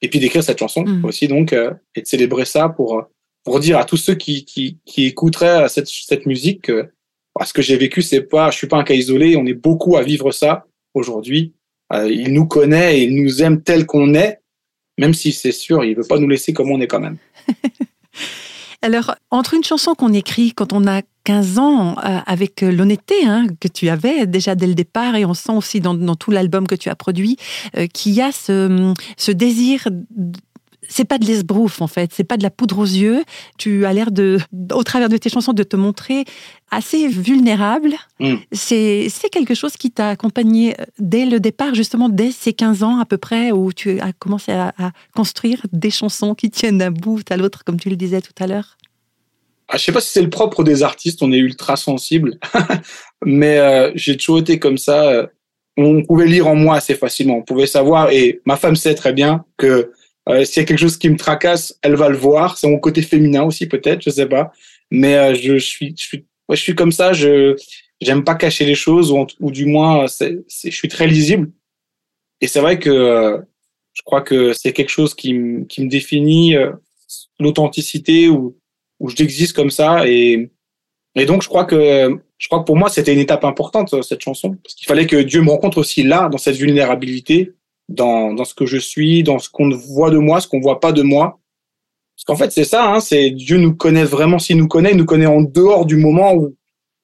et 0.00 0.08
puis 0.08 0.18
d'écrire 0.20 0.42
cette 0.42 0.58
chanson 0.58 0.84
mmh. 0.84 1.04
aussi 1.04 1.28
donc 1.28 1.52
euh, 1.52 1.72
et 1.94 2.02
de 2.02 2.06
célébrer 2.06 2.44
ça 2.44 2.68
pour 2.68 3.04
pour 3.44 3.60
dire 3.60 3.78
à 3.78 3.84
tous 3.84 3.96
ceux 3.96 4.14
qui 4.14 4.44
qui, 4.44 5.04
écouteraient 5.04 5.68
cette 5.68 5.88
cette 5.88 6.26
musique 6.26 6.62
que 6.62 6.90
bah, 7.38 7.44
ce 7.44 7.52
que 7.52 7.62
j'ai 7.62 7.76
vécu 7.76 8.02
c'est 8.02 8.22
pas 8.22 8.50
je 8.50 8.56
suis 8.56 8.66
pas 8.66 8.78
un 8.78 8.84
cas 8.84 8.94
isolé 8.94 9.36
on 9.36 9.46
est 9.46 9.54
beaucoup 9.54 9.96
à 9.96 10.02
vivre 10.02 10.32
ça 10.32 10.66
aujourd'hui. 10.94 11.52
Euh, 11.92 12.10
il 12.10 12.32
nous 12.32 12.46
connaît 12.46 12.98
et 12.98 13.04
il 13.04 13.22
nous 13.22 13.42
aime 13.42 13.62
tel 13.62 13.86
qu'on 13.86 14.14
est 14.14 14.40
même 14.98 15.14
si 15.14 15.32
c'est 15.32 15.52
sûr 15.52 15.84
il 15.84 15.94
veut 15.94 16.06
pas 16.08 16.18
nous 16.18 16.28
laisser 16.28 16.52
comme 16.52 16.70
on 16.70 16.80
est 16.80 16.88
quand 16.88 17.00
même. 17.00 17.18
Alors, 18.84 19.14
entre 19.30 19.54
une 19.54 19.64
chanson 19.64 19.94
qu'on 19.94 20.12
écrit 20.12 20.52
quand 20.52 20.74
on 20.74 20.86
a 20.86 21.00
15 21.24 21.58
ans, 21.58 21.96
euh, 22.04 22.18
avec 22.26 22.62
euh, 22.62 22.70
l'honnêteté 22.70 23.14
hein, 23.24 23.46
que 23.58 23.66
tu 23.66 23.88
avais 23.88 24.26
déjà 24.26 24.54
dès 24.54 24.66
le 24.66 24.74
départ, 24.74 25.16
et 25.16 25.24
on 25.24 25.32
sent 25.32 25.52
aussi 25.52 25.80
dans, 25.80 25.96
tout 26.16 26.30
l'album 26.30 26.66
que 26.66 26.74
tu 26.74 26.90
as 26.90 26.94
produit, 26.94 27.38
euh, 27.78 27.86
qu'il 27.86 28.12
y 28.12 28.20
a 28.20 28.30
ce, 28.30 28.92
ce 29.16 29.32
désir 29.32 29.88
c'est 30.88 31.04
pas 31.04 31.18
de 31.18 31.26
l'esbrouf 31.26 31.80
en 31.80 31.86
fait, 31.86 32.10
c'est 32.12 32.24
pas 32.24 32.36
de 32.36 32.42
la 32.42 32.50
poudre 32.50 32.78
aux 32.78 32.84
yeux. 32.84 33.24
Tu 33.58 33.86
as 33.86 33.92
l'air 33.92 34.10
de, 34.10 34.38
au 34.72 34.82
travers 34.82 35.08
de 35.08 35.16
tes 35.16 35.28
chansons, 35.28 35.52
de 35.52 35.62
te 35.62 35.76
montrer 35.76 36.24
assez 36.70 37.08
vulnérable. 37.08 37.94
Mm. 38.20 38.34
C'est 38.52 39.08
quelque 39.30 39.54
chose 39.54 39.76
qui 39.76 39.90
t'a 39.90 40.10
accompagné 40.10 40.74
euh, 40.80 40.84
dès 40.98 41.26
le 41.26 41.40
départ, 41.40 41.74
justement 41.74 42.08
dès 42.08 42.30
ces 42.30 42.52
15 42.52 42.82
ans 42.82 42.98
à 42.98 43.04
peu 43.04 43.18
près, 43.18 43.52
où 43.52 43.72
tu 43.72 44.00
as 44.00 44.12
commencé 44.12 44.52
à, 44.52 44.72
construire 45.14 45.62
des 45.72 45.90
chansons 45.90 46.34
qui 46.34 46.50
tiennent 46.50 46.78
d'un 46.78 46.90
bout 46.90 47.22
à 47.30 47.36
l'autre, 47.36 47.64
comme 47.64 47.78
tu 47.78 47.90
le 47.90 47.96
disais 47.96 48.20
tout 48.20 48.32
à 48.40 48.46
l'heure? 48.46 48.76
Ah, 49.68 49.78
je 49.78 49.84
sais 49.84 49.92
pas 49.92 50.00
si 50.00 50.12
c'est 50.12 50.22
le 50.22 50.30
propre 50.30 50.62
des 50.62 50.82
artistes, 50.82 51.22
on 51.22 51.32
est 51.32 51.38
ultra 51.38 51.76
sensible, 51.76 52.38
mais 53.24 53.58
euh, 53.58 53.90
j'ai 53.94 54.16
toujours 54.16 54.38
été 54.38 54.58
comme 54.58 54.78
ça. 54.78 55.08
Euh, 55.08 55.26
on 55.76 56.04
pouvait 56.04 56.26
lire 56.26 56.46
en 56.46 56.54
moi 56.54 56.76
assez 56.76 56.94
facilement, 56.94 57.38
on 57.38 57.42
pouvait 57.42 57.66
savoir, 57.66 58.10
et 58.10 58.40
ma 58.44 58.56
femme 58.56 58.76
sait 58.76 58.94
très 58.94 59.12
bien 59.12 59.44
que 59.56 59.90
euh, 60.28 60.44
S'il 60.44 60.62
y 60.62 60.64
a 60.64 60.66
quelque 60.66 60.78
chose 60.78 60.96
qui 60.96 61.10
me 61.10 61.16
tracasse, 61.16 61.78
elle 61.82 61.96
va 61.96 62.08
le 62.08 62.16
voir. 62.16 62.58
C'est 62.58 62.68
mon 62.68 62.78
côté 62.78 63.02
féminin 63.02 63.42
aussi, 63.42 63.66
peut-être, 63.66 64.02
je 64.02 64.10
sais 64.10 64.26
pas. 64.26 64.52
Mais 64.90 65.16
euh, 65.16 65.34
je, 65.34 65.58
suis, 65.58 65.94
je 65.98 66.02
suis, 66.02 66.24
je 66.50 66.56
suis 66.56 66.74
comme 66.74 66.92
ça. 66.92 67.12
Je 67.12 67.56
j'aime 68.00 68.24
pas 68.24 68.34
cacher 68.34 68.64
les 68.66 68.74
choses, 68.74 69.12
ou, 69.12 69.50
du 69.50 69.66
moins, 69.66 70.06
c'est, 70.08 70.44
je 70.64 70.70
suis 70.70 70.88
très 70.88 71.06
lisible. 71.06 71.50
Et 72.40 72.46
c'est 72.46 72.60
vrai 72.60 72.78
que 72.78 72.90
euh, 72.90 73.38
je 73.92 74.02
crois 74.02 74.20
que 74.20 74.52
c'est 74.52 74.72
quelque 74.72 74.90
chose 74.90 75.14
qui, 75.14 75.34
me 75.34 75.64
qui 75.64 75.82
me 75.82 75.88
définit 75.88 76.56
euh, 76.56 76.72
l'authenticité 77.38 78.28
où, 78.28 78.58
où 79.00 79.08
j'existe 79.08 79.54
comme 79.54 79.70
ça. 79.70 80.06
Et, 80.06 80.50
et 81.14 81.26
donc, 81.26 81.42
je 81.42 81.48
crois 81.48 81.64
que 81.64 82.20
je 82.36 82.48
crois 82.48 82.60
que 82.60 82.64
pour 82.64 82.76
moi, 82.76 82.90
c'était 82.90 83.14
une 83.14 83.20
étape 83.20 83.44
importante 83.44 84.02
cette 84.02 84.20
chanson, 84.20 84.56
parce 84.62 84.74
qu'il 84.74 84.86
fallait 84.86 85.06
que 85.06 85.16
Dieu 85.16 85.40
me 85.40 85.50
rencontre 85.50 85.78
aussi 85.78 86.02
là, 86.02 86.28
dans 86.28 86.38
cette 86.38 86.56
vulnérabilité, 86.56 87.52
dans, 87.88 88.32
dans 88.32 88.44
ce 88.44 88.54
que 88.54 88.66
je 88.66 88.78
suis, 88.78 89.22
dans 89.22 89.38
ce 89.38 89.48
qu'on 89.50 89.68
voit 89.68 90.10
de 90.10 90.18
moi, 90.18 90.40
ce 90.40 90.48
qu'on 90.48 90.60
voit 90.60 90.80
pas 90.80 90.92
de 90.92 91.02
moi. 91.02 91.40
Parce 92.16 92.24
qu'en 92.24 92.36
fait, 92.36 92.52
c'est 92.52 92.64
ça, 92.64 92.92
hein, 92.92 93.00
c'est 93.00 93.30
Dieu 93.30 93.58
nous 93.58 93.74
connaît 93.74 94.04
vraiment, 94.04 94.38
s'il 94.38 94.56
nous 94.56 94.68
connaît, 94.68 94.92
il 94.92 94.96
nous 94.96 95.04
connaît 95.04 95.26
en 95.26 95.42
dehors 95.42 95.84
du 95.84 95.96
moment 95.96 96.34
où 96.34 96.54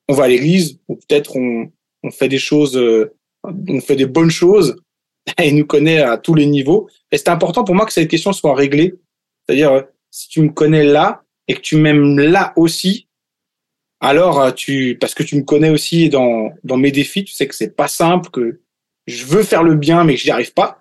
on 0.08 0.14
va 0.14 0.24
à 0.24 0.28
l'église, 0.28 0.78
ou 0.88 0.96
peut-être 0.96 1.36
on, 1.36 1.70
on 2.02 2.10
fait 2.10 2.28
des 2.28 2.38
choses, 2.38 2.76
euh, 2.76 3.14
on 3.44 3.80
fait 3.80 3.96
des 3.96 4.06
bonnes 4.06 4.30
choses, 4.30 4.76
il 5.44 5.56
nous 5.56 5.66
connaît 5.66 6.00
à 6.00 6.16
tous 6.16 6.34
les 6.34 6.46
niveaux. 6.46 6.88
Et 7.10 7.18
c'est 7.18 7.28
important 7.28 7.64
pour 7.64 7.74
moi 7.74 7.86
que 7.86 7.92
cette 7.92 8.08
question 8.08 8.32
soit 8.32 8.54
réglée. 8.54 8.94
C'est-à-dire, 9.46 9.72
euh, 9.72 9.82
si 10.10 10.28
tu 10.28 10.42
me 10.42 10.50
connais 10.50 10.84
là, 10.84 11.22
et 11.48 11.54
que 11.54 11.60
tu 11.60 11.76
m'aimes 11.76 12.18
là 12.18 12.52
aussi, 12.54 13.08
alors 14.00 14.40
euh, 14.40 14.52
tu, 14.52 14.96
parce 15.00 15.14
que 15.14 15.22
tu 15.22 15.36
me 15.36 15.42
connais 15.42 15.70
aussi 15.70 16.08
dans, 16.08 16.52
dans 16.62 16.76
mes 16.76 16.92
défis, 16.92 17.24
tu 17.24 17.32
sais 17.32 17.48
que 17.48 17.54
c'est 17.54 17.74
pas 17.74 17.88
simple, 17.88 18.30
que 18.30 18.60
je 19.10 19.26
veux 19.26 19.42
faire 19.42 19.62
le 19.62 19.74
bien 19.74 20.04
mais 20.04 20.14
que 20.14 20.20
j'y 20.20 20.30
arrive 20.30 20.52
pas, 20.52 20.80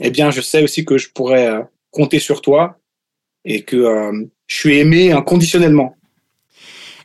eh 0.00 0.10
bien, 0.10 0.30
je 0.30 0.40
sais 0.40 0.62
aussi 0.62 0.84
que 0.84 0.98
je 0.98 1.10
pourrais 1.10 1.48
euh, 1.48 1.62
compter 1.90 2.18
sur 2.18 2.40
toi 2.40 2.78
et 3.44 3.62
que 3.62 3.76
euh, 3.76 4.26
je 4.46 4.56
suis 4.56 4.78
aimé 4.78 5.12
inconditionnellement. 5.12 5.96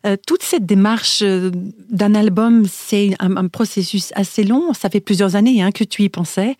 Euh, 0.05 0.15
toute 0.25 0.43
cette 0.43 0.65
démarche 0.65 1.21
d'un 1.21 2.15
album, 2.15 2.65
c'est 2.71 3.11
un, 3.19 3.47
processus 3.49 4.13
assez 4.15 4.45
long. 4.45 4.73
Ça 4.73 4.89
fait 4.89 5.01
plusieurs 5.01 5.35
années 5.35 5.61
hein, 5.61 5.71
que 5.71 5.83
tu 5.83 6.03
y 6.03 6.09
pensais. 6.09 6.55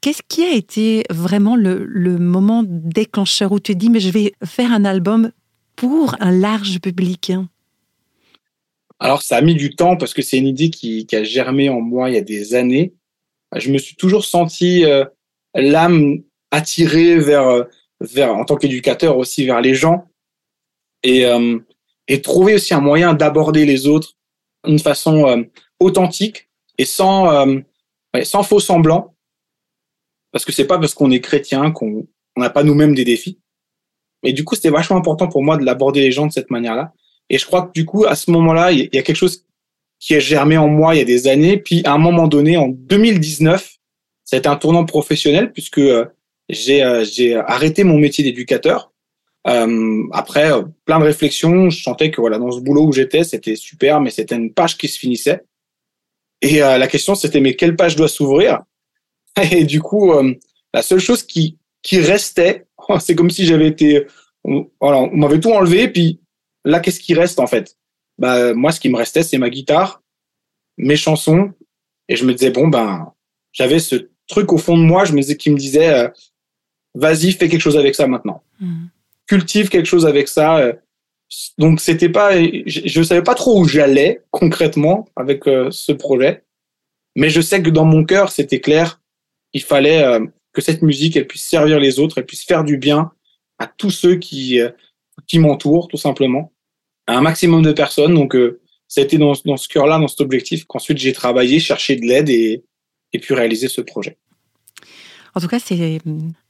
Qu'est-ce 0.00 0.22
qui 0.26 0.44
a 0.44 0.52
été 0.52 1.02
vraiment 1.10 1.56
le, 1.56 1.84
le, 1.84 2.16
moment 2.18 2.62
déclencheur 2.64 3.50
où 3.50 3.58
tu 3.58 3.72
te 3.72 3.78
dis 3.78 3.90
mais 3.90 3.98
je 3.98 4.10
vais 4.10 4.32
faire 4.44 4.70
un 4.70 4.84
album 4.84 5.32
pour 5.74 6.14
un 6.20 6.30
large 6.30 6.80
public 6.80 7.32
Alors 9.00 9.22
ça 9.22 9.38
a 9.38 9.40
mis 9.40 9.56
du 9.56 9.74
temps 9.74 9.96
parce 9.96 10.14
que 10.14 10.22
c'est 10.22 10.38
une 10.38 10.46
idée 10.46 10.70
qui, 10.70 11.06
qui, 11.06 11.16
a 11.16 11.24
germé 11.24 11.68
en 11.68 11.80
moi 11.80 12.08
il 12.08 12.14
y 12.14 12.18
a 12.18 12.22
des 12.22 12.54
années 12.54 12.94
je 13.54 13.70
me 13.70 13.78
suis 13.78 13.96
toujours 13.96 14.24
senti 14.24 14.84
euh, 14.84 15.04
l'âme 15.54 16.22
attirée 16.50 17.18
vers, 17.18 17.48
euh, 17.48 17.64
vers, 18.00 18.34
en 18.34 18.44
tant 18.44 18.56
qu'éducateur 18.56 19.16
aussi, 19.18 19.46
vers 19.46 19.60
les 19.60 19.74
gens 19.74 20.08
et, 21.02 21.26
euh, 21.26 21.58
et 22.08 22.22
trouver 22.22 22.54
aussi 22.54 22.74
un 22.74 22.80
moyen 22.80 23.14
d'aborder 23.14 23.64
les 23.64 23.86
autres 23.86 24.14
d'une 24.64 24.78
façon 24.78 25.46
authentique 25.78 26.48
et 26.76 26.84
sans, 26.84 27.46
sans 28.24 28.42
faux 28.42 28.58
semblant. 28.58 29.14
Parce 30.32 30.44
que 30.44 30.50
c'est 30.50 30.66
pas 30.66 30.78
parce 30.78 30.92
qu'on 30.92 31.12
est 31.12 31.20
chrétien 31.20 31.70
qu'on 31.70 32.06
n'a 32.36 32.50
pas 32.50 32.64
nous-mêmes 32.64 32.94
des 32.94 33.04
défis. 33.04 33.38
Et 34.24 34.32
du 34.32 34.44
coup, 34.44 34.56
c'était 34.56 34.70
vachement 34.70 34.96
important 34.96 35.28
pour 35.28 35.44
moi 35.44 35.56
de 35.56 35.64
l'aborder 35.64 36.00
les 36.00 36.10
gens 36.10 36.26
de 36.26 36.32
cette 36.32 36.50
manière-là. 36.50 36.92
Et 37.30 37.38
je 37.38 37.46
crois 37.46 37.62
que 37.62 37.72
du 37.72 37.84
coup, 37.84 38.06
à 38.06 38.16
ce 38.16 38.32
moment-là, 38.32 38.72
il 38.72 38.88
y 38.92 38.98
a 38.98 39.02
quelque 39.02 39.14
chose 39.14 39.45
qui 39.98 40.14
a 40.14 40.18
germé 40.18 40.56
en 40.58 40.68
moi 40.68 40.94
il 40.94 40.98
y 40.98 41.00
a 41.00 41.04
des 41.04 41.28
années. 41.28 41.56
Puis 41.56 41.82
à 41.84 41.92
un 41.92 41.98
moment 41.98 42.28
donné, 42.28 42.56
en 42.56 42.68
2019, 42.68 43.76
ça 44.26 44.40
un 44.44 44.56
tournant 44.56 44.84
professionnel 44.84 45.52
puisque 45.52 45.78
euh, 45.78 46.04
j'ai 46.48 46.82
euh, 46.82 47.04
j'ai 47.04 47.36
arrêté 47.36 47.84
mon 47.84 47.98
métier 47.98 48.24
d'éducateur. 48.24 48.92
Euh, 49.46 50.02
après 50.12 50.50
plein 50.84 50.98
de 50.98 51.04
réflexions, 51.04 51.70
je 51.70 51.82
sentais 51.82 52.10
que 52.10 52.20
voilà 52.20 52.38
dans 52.38 52.50
ce 52.50 52.60
boulot 52.60 52.88
où 52.88 52.92
j'étais, 52.92 53.22
c'était 53.22 53.54
super, 53.54 54.00
mais 54.00 54.10
c'était 54.10 54.34
une 54.34 54.52
page 54.52 54.76
qui 54.76 54.88
se 54.88 54.98
finissait. 54.98 55.44
Et 56.42 56.58
la 56.58 56.86
question 56.88 57.14
c'était 57.14 57.40
mais 57.40 57.54
quelle 57.54 57.76
page 57.76 57.96
doit 57.96 58.08
s'ouvrir? 58.08 58.62
Et 59.52 59.64
du 59.64 59.80
coup, 59.80 60.12
la 60.74 60.82
seule 60.82 60.98
chose 60.98 61.22
qui 61.22 61.58
qui 61.82 62.00
restait, 62.00 62.66
c'est 63.00 63.14
comme 63.14 63.30
si 63.30 63.46
j'avais 63.46 63.68
été, 63.68 64.06
voilà, 64.44 64.98
on 64.98 65.16
m'avait 65.16 65.40
tout 65.40 65.52
enlevé, 65.52 65.88
puis 65.88 66.20
là 66.64 66.80
qu'est-ce 66.80 67.00
qui 67.00 67.14
reste 67.14 67.38
en 67.38 67.46
fait? 67.46 67.76
Bah, 68.18 68.54
moi, 68.54 68.72
ce 68.72 68.80
qui 68.80 68.88
me 68.88 68.96
restait, 68.96 69.22
c'est 69.22 69.38
ma 69.38 69.50
guitare, 69.50 70.02
mes 70.78 70.96
chansons. 70.96 71.52
Et 72.08 72.16
je 72.16 72.24
me 72.24 72.32
disais, 72.32 72.50
bon, 72.50 72.68
ben, 72.68 73.12
j'avais 73.52 73.78
ce 73.78 74.10
truc 74.28 74.52
au 74.52 74.58
fond 74.58 74.76
de 74.76 74.82
moi, 74.82 75.04
je 75.04 75.12
me 75.12 75.20
disais, 75.20 75.36
qui 75.36 75.50
me 75.50 75.56
disait, 75.56 75.92
euh, 75.92 76.08
vas-y, 76.94 77.32
fais 77.32 77.48
quelque 77.48 77.60
chose 77.60 77.76
avec 77.76 77.94
ça 77.94 78.06
maintenant. 78.06 78.42
Mmh. 78.60 78.86
Cultive 79.26 79.68
quelque 79.68 79.86
chose 79.86 80.06
avec 80.06 80.28
ça. 80.28 80.58
Euh, 80.58 80.72
donc 81.58 81.80
c'était 81.80 82.08
pas, 82.08 82.40
je, 82.40 82.98
ne 82.98 83.04
savais 83.04 83.22
pas 83.22 83.34
trop 83.34 83.60
où 83.60 83.64
j'allais 83.66 84.22
concrètement 84.30 85.08
avec 85.16 85.48
euh, 85.48 85.72
ce 85.72 85.90
projet, 85.90 86.44
mais 87.16 87.30
je 87.30 87.40
sais 87.40 87.60
que 87.60 87.70
dans 87.70 87.84
mon 87.84 88.04
cœur 88.04 88.30
c'était 88.30 88.60
clair, 88.60 89.00
il 89.52 89.62
fallait 89.62 90.20
que 90.52 90.60
cette 90.60 90.82
musique 90.82 91.16
elle 91.16 91.26
puisse 91.26 91.42
servir 91.42 91.80
les 91.80 91.98
autres, 91.98 92.18
elle 92.18 92.26
puisse 92.26 92.44
faire 92.44 92.62
du 92.62 92.78
bien 92.78 93.10
à 93.58 93.66
tous 93.66 93.90
ceux 93.90 94.16
qui 94.16 94.60
qui 95.26 95.40
m'entourent 95.40 95.88
tout 95.88 95.96
simplement, 95.96 96.52
à 97.06 97.16
un 97.16 97.20
maximum 97.20 97.62
de 97.62 97.72
personnes. 97.72 98.14
Donc 98.14 98.36
c'était 98.88 99.18
dans, 99.18 99.34
dans 99.44 99.56
ce 99.56 99.68
cœur-là, 99.68 99.98
dans 99.98 100.08
cet 100.08 100.20
objectif 100.20 100.64
qu'ensuite 100.64 100.98
j'ai 100.98 101.12
travaillé, 101.12 101.60
cherché 101.60 101.96
de 101.96 102.06
l'aide 102.06 102.28
et 102.28 102.62
et 103.12 103.18
puis 103.18 103.34
réaliser 103.34 103.68
ce 103.68 103.80
projet. 103.80 104.16
En 105.34 105.40
tout 105.40 105.48
cas, 105.48 105.58
c'est 105.58 106.00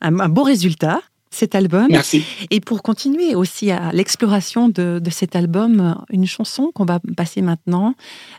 un 0.00 0.28
beau 0.28 0.42
résultat 0.42 1.00
cet 1.28 1.54
album. 1.54 1.88
Merci. 1.90 2.24
Et 2.50 2.60
pour 2.60 2.82
continuer 2.82 3.34
aussi 3.34 3.70
à 3.70 3.90
l'exploration 3.92 4.68
de, 4.68 5.00
cet 5.10 5.36
album, 5.36 5.96
une 6.08 6.26
chanson 6.26 6.70
qu'on 6.72 6.86
va 6.86 6.98
passer 7.16 7.42
maintenant, 7.42 7.94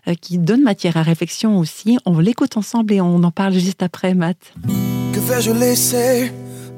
euh, 0.07 0.15
qui 0.19 0.39
donne 0.39 0.63
matière 0.63 0.97
à 0.97 1.03
réflexion 1.03 1.59
aussi. 1.59 1.99
On 2.05 2.17
l'écoute 2.17 2.57
ensemble 2.57 2.93
et 2.93 3.01
on 3.01 3.23
en 3.23 3.31
parle 3.31 3.53
juste 3.53 3.83
après, 3.83 4.15
Matt. 4.15 4.37
Que 5.13 5.19
vais-je 5.19 5.51
laisser 5.51 6.31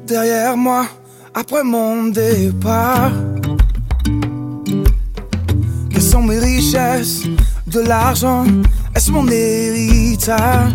derrière 0.08 0.58
moi 0.58 0.88
après 1.34 1.64
mon 1.64 2.08
départ? 2.08 3.14
Sont 6.10 6.24
mes 6.24 6.40
richesses 6.40 7.24
De 7.68 7.82
l'argent 7.82 8.44
Est-ce 8.96 9.12
mon 9.12 9.28
héritage? 9.28 10.74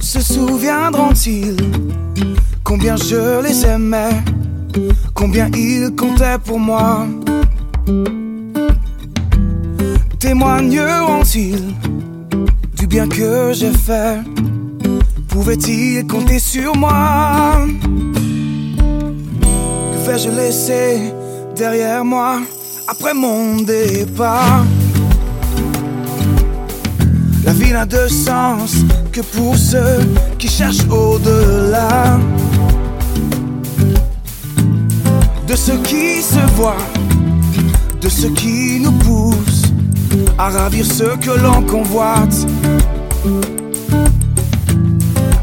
Se 0.00 0.20
souviendront-ils 0.20 1.56
Combien 2.62 2.96
je 2.96 3.42
les 3.42 3.66
aimais, 3.66 4.22
combien 5.12 5.50
ils 5.54 5.94
comptaient 5.94 6.38
pour 6.42 6.58
moi? 6.58 7.06
Témoigneront-ils 10.18 11.74
du 12.78 12.86
bien 12.86 13.06
que 13.06 13.52
j'ai 13.52 13.72
fait? 13.72 14.20
Pouvaient-ils 15.28 16.06
compter 16.06 16.38
sur 16.38 16.74
moi? 16.74 17.66
Que 19.92 20.10
vais-je 20.10 20.30
laisser 20.30 21.12
derrière 21.54 22.04
moi 22.04 22.40
après 22.86 23.14
mon 23.14 23.56
départ. 23.62 24.64
La 27.44 27.52
vie 27.52 27.72
n'a 27.72 27.86
de 27.86 28.08
sens 28.08 28.76
que 29.12 29.20
pour 29.20 29.56
ceux 29.56 30.00
qui 30.38 30.48
cherchent 30.48 30.88
au-delà. 30.90 32.18
De 35.46 35.54
ce 35.54 35.72
qui 35.72 36.22
se 36.22 36.40
voit, 36.56 36.84
de 38.00 38.08
ce 38.08 38.26
qui 38.28 38.80
nous 38.80 38.92
pousse 38.92 39.62
à 40.38 40.48
ravir 40.48 40.84
ce 40.84 41.16
que 41.16 41.38
l'on 41.38 41.62
convoite. 41.62 42.46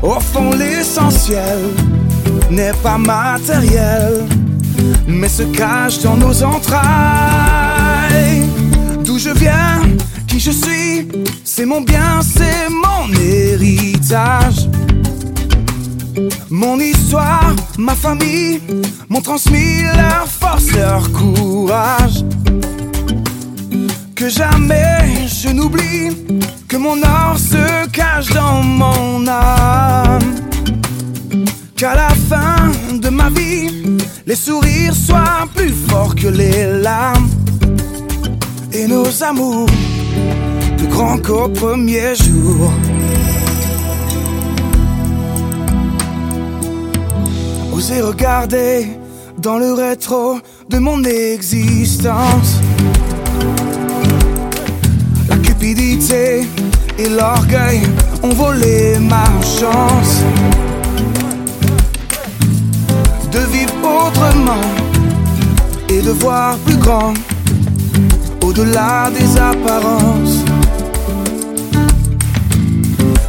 Au 0.01 0.19
fond, 0.19 0.51
l'essentiel 0.51 1.59
n'est 2.49 2.73
pas 2.81 2.97
matériel, 2.97 4.25
mais 5.07 5.29
se 5.29 5.43
cache 5.43 5.99
dans 5.99 6.17
nos 6.17 6.43
entrailles. 6.43 6.81
D'où 9.03 9.17
je 9.17 9.29
viens, 9.29 9.81
qui 10.27 10.39
je 10.39 10.51
suis, 10.51 11.07
c'est 11.43 11.65
mon 11.65 11.81
bien, 11.81 12.21
c'est 12.21 12.69
mon 12.69 13.11
héritage. 13.19 14.69
Mon 16.49 16.79
histoire, 16.79 17.53
ma 17.77 17.95
famille 17.95 18.59
m'ont 19.09 19.21
transmis 19.21 19.83
leur 19.83 20.27
force, 20.27 20.71
leur 20.73 21.11
courage. 21.11 22.23
Que 24.15 24.29
jamais 24.29 25.27
je 25.27 25.49
n'oublie 25.49 26.09
que 26.67 26.77
mon 26.77 27.01
or 27.01 27.37
se 27.37 27.87
cache 27.89 28.29
dans 28.29 28.61
mon 28.61 28.90
les 34.31 34.37
sourires 34.37 34.95
soient 34.95 35.45
plus 35.53 35.73
forts 35.89 36.15
que 36.15 36.29
les 36.29 36.79
larmes. 36.81 37.29
Et 38.71 38.87
nos 38.87 39.09
amours 39.23 39.69
plus 40.77 40.87
grands 40.87 41.17
qu'au 41.17 41.49
premier 41.49 42.15
jour. 42.15 42.71
Oser 47.73 47.99
regarder 47.99 48.87
dans 49.37 49.57
le 49.57 49.73
rétro 49.73 50.39
de 50.69 50.77
mon 50.77 51.03
existence. 51.03 52.61
La 55.27 55.35
cupidité 55.39 56.47
et 56.97 57.09
l'orgueil 57.09 57.81
ont 58.23 58.33
volé 58.33 58.97
ma 58.97 59.25
chance 59.59 60.23
de 63.31 63.39
vivre 63.39 63.71
et 65.89 66.01
de 66.01 66.11
voir 66.11 66.57
plus 66.65 66.77
grand 66.77 67.13
au-delà 68.43 69.09
des 69.17 69.37
apparences. 69.37 70.37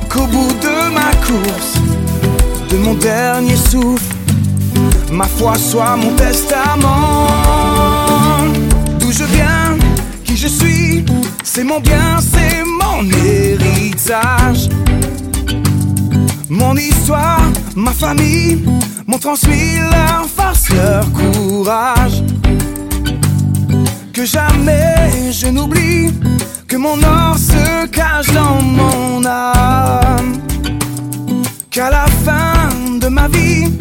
Qu'au 0.09 0.27
bout 0.27 0.55
de 0.67 0.95
ma 0.95 1.11
course, 1.27 1.75
de 2.71 2.77
mon 2.79 2.95
dernier 2.95 3.57
souffle, 3.57 4.15
ma 5.11 5.27
foi 5.27 5.55
soit 5.57 5.97
mon 5.97 6.13
testament. 6.17 7.27
D'où 8.99 9.11
je 9.11 9.25
viens, 9.25 9.77
qui 10.25 10.37
je 10.37 10.49
suis, 10.49 11.05
c'est 11.43 11.65
mon 11.65 11.81
bien, 11.81 12.19
c'est 12.21 12.65
mon 12.83 13.09
héritage. 13.25 14.69
Mon 16.49 16.77
histoire, 16.77 17.43
ma 17.75 17.93
famille 17.93 18.65
m'ont 19.07 19.19
transmis 19.19 19.79
force, 20.37 20.42
leur 20.75 21.05
courage. 21.13 22.23
Que 24.13 24.25
jamais 24.25 25.31
je 25.31 25.49
n'oublie 25.49 26.13
que 26.69 26.77
mon 26.77 26.99
or 27.03 27.37
se 27.37 27.87
cache 27.87 28.33
dans 28.33 28.61
mon 28.63 29.25
âme. 29.25 30.41
Qu'à 31.71 31.91
la 31.91 32.07
fin 32.25 32.99
de 33.01 33.09
ma 33.09 33.29
vie, 33.29 33.73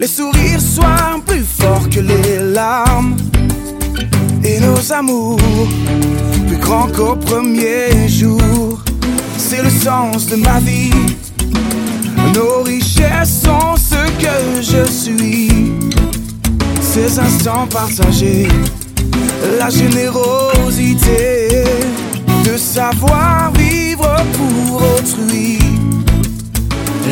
les 0.00 0.06
sourires 0.06 0.60
soient 0.60 1.20
plus 1.26 1.44
forts 1.44 1.88
que 1.88 2.00
les 2.00 2.52
larmes. 2.52 3.16
Et 4.44 4.60
nos 4.60 4.92
amours 4.92 5.40
plus 6.46 6.58
grands 6.58 6.88
qu'au 6.88 7.16
premier 7.16 8.08
jour. 8.08 8.80
C'est 9.38 9.62
le 9.62 9.70
sens 9.70 10.26
de 10.26 10.36
ma 10.36 10.58
vie. 10.60 10.90
Nos 12.34 12.62
richesses 12.62 13.42
sont 13.42 13.76
ce 13.76 14.02
que 14.22 14.62
je 14.62 14.90
suis. 14.90 15.75
Ces 16.96 17.18
instants 17.18 17.66
partagés, 17.66 18.48
la 19.58 19.68
générosité 19.68 21.48
de 22.42 22.56
savoir 22.56 23.52
vivre 23.52 24.16
pour 24.32 24.76
autrui. 24.76 25.58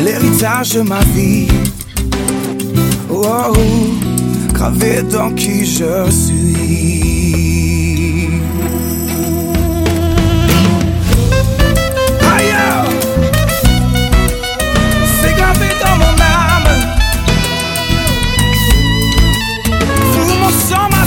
L'héritage 0.03 0.71
de 0.73 0.81
ma 0.81 1.01
vie 1.13 1.47
oh, 3.11 3.53
gravé 4.53 5.03
dans 5.03 5.29
qui 5.35 5.67
je 5.67 6.09
suis. 6.09 7.64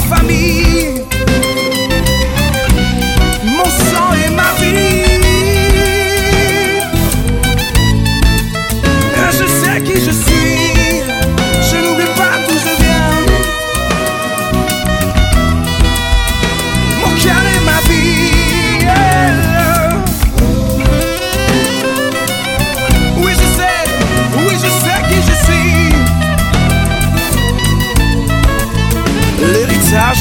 Famille. 0.09 0.68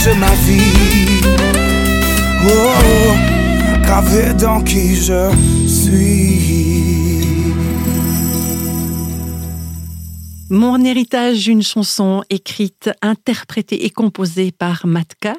Ma 0.07 0.35
vie. 0.47 1.21
Oh, 2.47 3.83
gravé 3.83 4.33
dans 4.35 4.63
qui 4.63 4.95
je 4.95 5.31
suis. 5.67 6.39
Mon 10.51 10.83
héritage, 10.83 11.49
une 11.49 11.63
chanson 11.63 12.23
écrite, 12.31 12.91
interprétée 13.03 13.85
et 13.85 13.91
composée 13.91 14.53
par 14.53 14.87
Matka. 14.87 15.35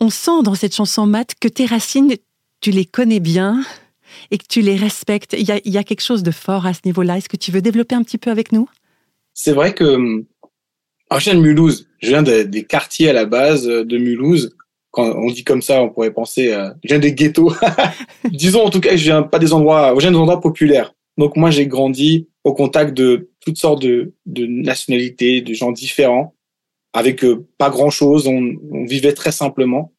On 0.00 0.10
sent 0.10 0.42
dans 0.42 0.54
cette 0.54 0.74
chanson, 0.74 1.06
Mat, 1.06 1.34
que 1.40 1.48
tes 1.48 1.66
racines, 1.66 2.14
tu 2.60 2.70
les 2.70 2.86
connais 2.86 3.20
bien 3.20 3.62
et 4.30 4.38
que 4.38 4.46
tu 4.48 4.62
les 4.62 4.76
respectes. 4.76 5.36
Il 5.38 5.46
y 5.46 5.78
a, 5.78 5.84
quelque 5.84 6.02
chose 6.02 6.22
de 6.22 6.30
fort 6.30 6.66
à 6.66 6.74
ce 6.74 6.80
niveau-là. 6.86 7.18
Est-ce 7.18 7.28
que 7.28 7.36
tu 7.36 7.52
veux 7.52 7.62
développer 7.62 7.94
un 7.94 8.02
petit 8.02 8.18
peu 8.18 8.30
avec 8.30 8.52
nous? 8.52 8.68
C'est 9.34 9.52
vrai 9.52 9.74
que 9.74 10.24
je 11.12 11.24
viens 11.24 11.34
de 11.34 11.40
Mulhouse. 11.40 11.88
Je 12.00 12.08
viens 12.08 12.22
des 12.22 12.64
quartiers 12.64 13.10
à 13.10 13.12
la 13.12 13.24
base 13.24 13.64
de 13.66 13.98
Mulhouse. 13.98 14.56
Quand 14.90 15.14
on 15.16 15.30
dit 15.30 15.44
comme 15.44 15.62
ça, 15.62 15.82
on 15.82 15.90
pourrait 15.90 16.12
penser. 16.12 16.48
je 16.82 16.88
viens 16.88 16.98
des 16.98 17.14
ghettos. 17.14 17.52
Disons 18.24 18.64
en 18.64 18.70
tout 18.70 18.80
cas, 18.80 18.96
je 18.96 19.04
viens 19.04 19.22
pas 19.22 19.38
des 19.38 19.52
endroits. 19.52 19.92
Je 19.94 20.00
viens 20.00 20.10
des 20.10 20.16
endroits 20.16 20.40
populaires. 20.40 20.94
Donc 21.18 21.36
moi, 21.36 21.50
j'ai 21.50 21.66
grandi 21.66 22.28
au 22.44 22.54
contact 22.54 22.94
de 22.94 23.30
toutes 23.40 23.58
sortes 23.58 23.82
de, 23.82 24.12
nationalités, 24.26 25.40
de 25.40 25.54
gens 25.54 25.72
différents, 25.72 26.34
avec 26.92 27.24
euh, 27.24 27.46
pas 27.58 27.70
grand-chose. 27.70 28.26
On, 28.26 28.54
on, 28.70 28.84
vivait 28.84 29.14
très 29.14 29.32
simplement 29.32 29.92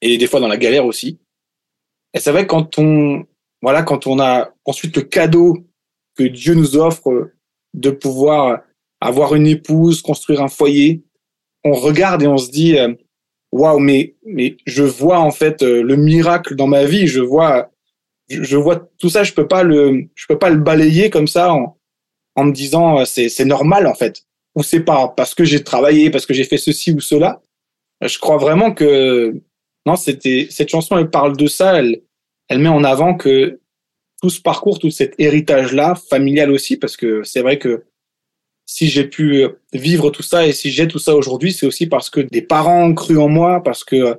et 0.00 0.18
des 0.18 0.26
fois 0.26 0.40
dans 0.40 0.48
la 0.48 0.56
galère 0.56 0.86
aussi. 0.86 1.18
Et 2.14 2.20
c'est 2.20 2.32
vrai 2.32 2.46
quand 2.46 2.78
on 2.78 3.24
voilà 3.60 3.82
quand 3.82 4.06
on 4.06 4.20
a 4.20 4.50
ensuite 4.64 4.96
le 4.96 5.02
cadeau 5.02 5.58
que 6.16 6.22
Dieu 6.24 6.54
nous 6.54 6.76
offre 6.76 7.32
de 7.74 7.90
pouvoir 7.90 8.60
avoir 9.00 9.34
une 9.34 9.46
épouse, 9.46 10.02
construire 10.02 10.42
un 10.42 10.48
foyer, 10.48 11.02
on 11.64 11.72
regarde 11.72 12.22
et 12.22 12.26
on 12.26 12.38
se 12.38 12.50
dit 12.50 12.78
euh, 12.78 12.94
waouh 13.52 13.78
mais 13.78 14.16
mais 14.24 14.56
je 14.66 14.82
vois 14.82 15.18
en 15.18 15.30
fait 15.30 15.62
euh, 15.62 15.82
le 15.82 15.96
miracle 15.96 16.56
dans 16.56 16.66
ma 16.66 16.84
vie, 16.84 17.06
je 17.06 17.20
vois 17.20 17.70
je, 18.28 18.56
vois 18.56 18.90
tout 18.98 19.08
ça, 19.08 19.24
je 19.24 19.32
peux 19.32 19.48
pas 19.48 19.62
le, 19.62 20.08
je 20.14 20.26
peux 20.26 20.38
pas 20.38 20.50
le 20.50 20.58
balayer 20.58 21.10
comme 21.10 21.28
ça 21.28 21.52
en, 21.52 21.78
en 22.34 22.44
me 22.44 22.52
disant 22.52 23.00
euh, 23.00 23.04
c'est, 23.04 23.28
c'est 23.28 23.44
normal 23.44 23.86
en 23.86 23.94
fait. 23.94 24.24
Ou 24.54 24.62
c'est 24.62 24.80
pas 24.80 25.08
parce 25.16 25.34
que 25.34 25.44
j'ai 25.44 25.62
travaillé, 25.62 26.10
parce 26.10 26.26
que 26.26 26.34
j'ai 26.34 26.44
fait 26.44 26.58
ceci 26.58 26.92
ou 26.92 27.00
cela. 27.00 27.40
Je 28.02 28.18
crois 28.18 28.36
vraiment 28.36 28.72
que 28.72 29.40
non, 29.86 29.96
c'était 29.96 30.48
cette 30.50 30.68
chanson, 30.68 30.98
elle 30.98 31.10
parle 31.10 31.36
de 31.36 31.46
ça, 31.46 31.78
elle, 31.78 32.02
elle 32.48 32.58
met 32.58 32.68
en 32.68 32.84
avant 32.84 33.14
que 33.14 33.60
tout 34.20 34.30
ce 34.30 34.40
parcours, 34.40 34.78
tout 34.78 34.90
cet 34.90 35.14
héritage-là, 35.18 35.94
familial 36.10 36.50
aussi, 36.50 36.76
parce 36.76 36.96
que 36.96 37.22
c'est 37.22 37.40
vrai 37.40 37.58
que 37.58 37.84
si 38.68 38.86
j'ai 38.86 39.04
pu 39.04 39.46
vivre 39.72 40.10
tout 40.10 40.22
ça 40.22 40.46
et 40.46 40.52
si 40.52 40.70
j'ai 40.70 40.86
tout 40.86 40.98
ça 40.98 41.16
aujourd'hui, 41.16 41.54
c'est 41.54 41.64
aussi 41.64 41.86
parce 41.86 42.10
que 42.10 42.20
des 42.20 42.42
parents 42.42 42.84
ont 42.84 42.94
cru 42.94 43.16
en 43.16 43.28
moi, 43.28 43.62
parce 43.62 43.82
que 43.82 44.18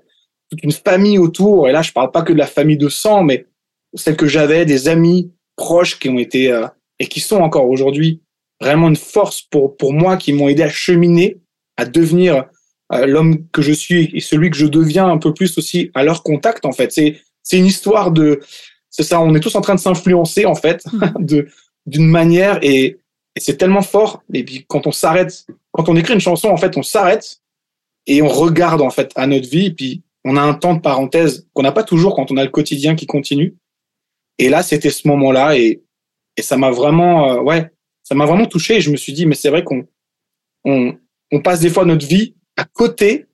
toute 0.50 0.64
une 0.64 0.72
famille 0.72 1.20
autour, 1.20 1.70
et 1.70 1.72
là 1.72 1.84
je 1.84 1.92
parle 1.92 2.10
pas 2.10 2.24
que 2.24 2.34
de 2.34 2.40
la 2.40 2.48
famille 2.48 2.76
de 2.76 2.90
sang, 2.90 3.24
mais 3.24 3.46
celle 3.94 4.18
que 4.18 4.26
j'avais, 4.26 4.66
des 4.66 4.88
amis 4.88 5.32
proches 5.56 6.00
qui 6.00 6.10
ont 6.10 6.18
été 6.18 6.52
euh, 6.52 6.66
et 6.98 7.06
qui 7.06 7.20
sont 7.20 7.38
encore 7.38 7.70
aujourd'hui 7.70 8.24
vraiment 8.60 8.88
une 8.88 8.96
force 8.96 9.44
pour 9.44 9.78
pour 9.78 9.94
moi, 9.94 10.18
qui 10.18 10.34
m'ont 10.34 10.50
aidé 10.50 10.64
à 10.64 10.70
cheminer, 10.70 11.38
à 11.78 11.86
devenir 11.86 12.46
euh, 12.92 13.06
l'homme 13.06 13.48
que 13.52 13.62
je 13.62 13.72
suis 13.72 14.10
et 14.16 14.20
celui 14.20 14.50
que 14.50 14.58
je 14.58 14.66
deviens 14.66 15.08
un 15.08 15.20
peu 15.20 15.32
plus 15.32 15.60
aussi 15.60 15.92
à 15.94 16.04
leur 16.04 16.24
contact. 16.24 16.66
En 16.66 16.72
fait, 16.72 16.92
c'est 16.92 17.22
c'est 17.44 17.60
une 17.60 17.68
histoire 17.68 18.12
de 18.12 18.40
c'est 18.90 19.04
ça. 19.04 19.22
On 19.22 19.36
est 19.36 19.42
tous 19.42 19.54
en 19.54 19.62
train 19.62 19.76
de 19.76 19.80
s'influencer 19.80 20.48
en 20.48 20.56
fait 20.56 20.82
mmh. 20.92 21.06
de 21.20 21.48
d'une 21.86 22.08
manière 22.08 22.58
et, 22.64 22.98
et 23.36 23.40
c'est 23.40 23.58
tellement 23.58 23.82
fort. 23.82 24.24
Et 24.34 24.44
puis 24.44 24.66
quand 24.68 24.88
on 24.88 24.92
s'arrête, 24.92 25.46
quand 25.72 25.90
on 25.90 25.96
écrit 25.96 26.14
une 26.14 26.20
chanson, 26.20 26.50
en 26.50 26.58
fait, 26.58 26.78
on 26.78 26.84
s'arrête 26.84 27.42
et 28.08 28.22
on 28.22 28.28
regarde 28.28 28.82
en 28.82 28.90
fait 28.90 29.12
à 29.16 29.28
notre 29.28 29.50
vie. 29.50 29.68
Et 29.68 29.72
puis 29.72 30.04
on 30.26 30.36
a 30.36 30.42
un 30.42 30.54
temps 30.54 30.74
de 30.74 30.82
parenthèse 30.82 31.48
qu'on 31.54 31.64
n'a 31.64 31.72
pas 31.72 31.84
toujours 31.84 32.16
quand 32.16 32.32
on 32.32 32.38
a 32.38 32.44
le 32.44 32.50
quotidien 32.50 32.96
qui 32.96 33.06
continue. 33.06 33.56
Et 34.38 34.50
là, 34.50 34.64
c'était 34.64 34.90
ce 34.90 35.08
moment-là 35.08 35.58
et, 35.58 35.82
et 36.38 36.42
ça 36.42 36.58
m'a 36.58 36.72
vraiment, 36.72 37.32
euh, 37.32 37.42
ouais, 37.42 37.70
ça 38.04 38.16
m'a 38.16 38.26
vraiment 38.26 38.46
touché. 38.46 38.78
Et 38.78 38.82
je 38.82 38.92
me 38.92 38.98
suis 38.98 39.14
dit, 39.14 39.26
mais 39.26 39.36
c'est 39.36 39.50
vrai 39.50 39.64
qu'on 39.64 39.86
on, 40.64 40.98
on, 41.32 41.42
passe 41.42 41.60
des 41.60 41.70
fois 41.70 41.86
notre 41.86 42.06
vie 42.06 42.36
à 42.58 42.64
côté 42.64 43.26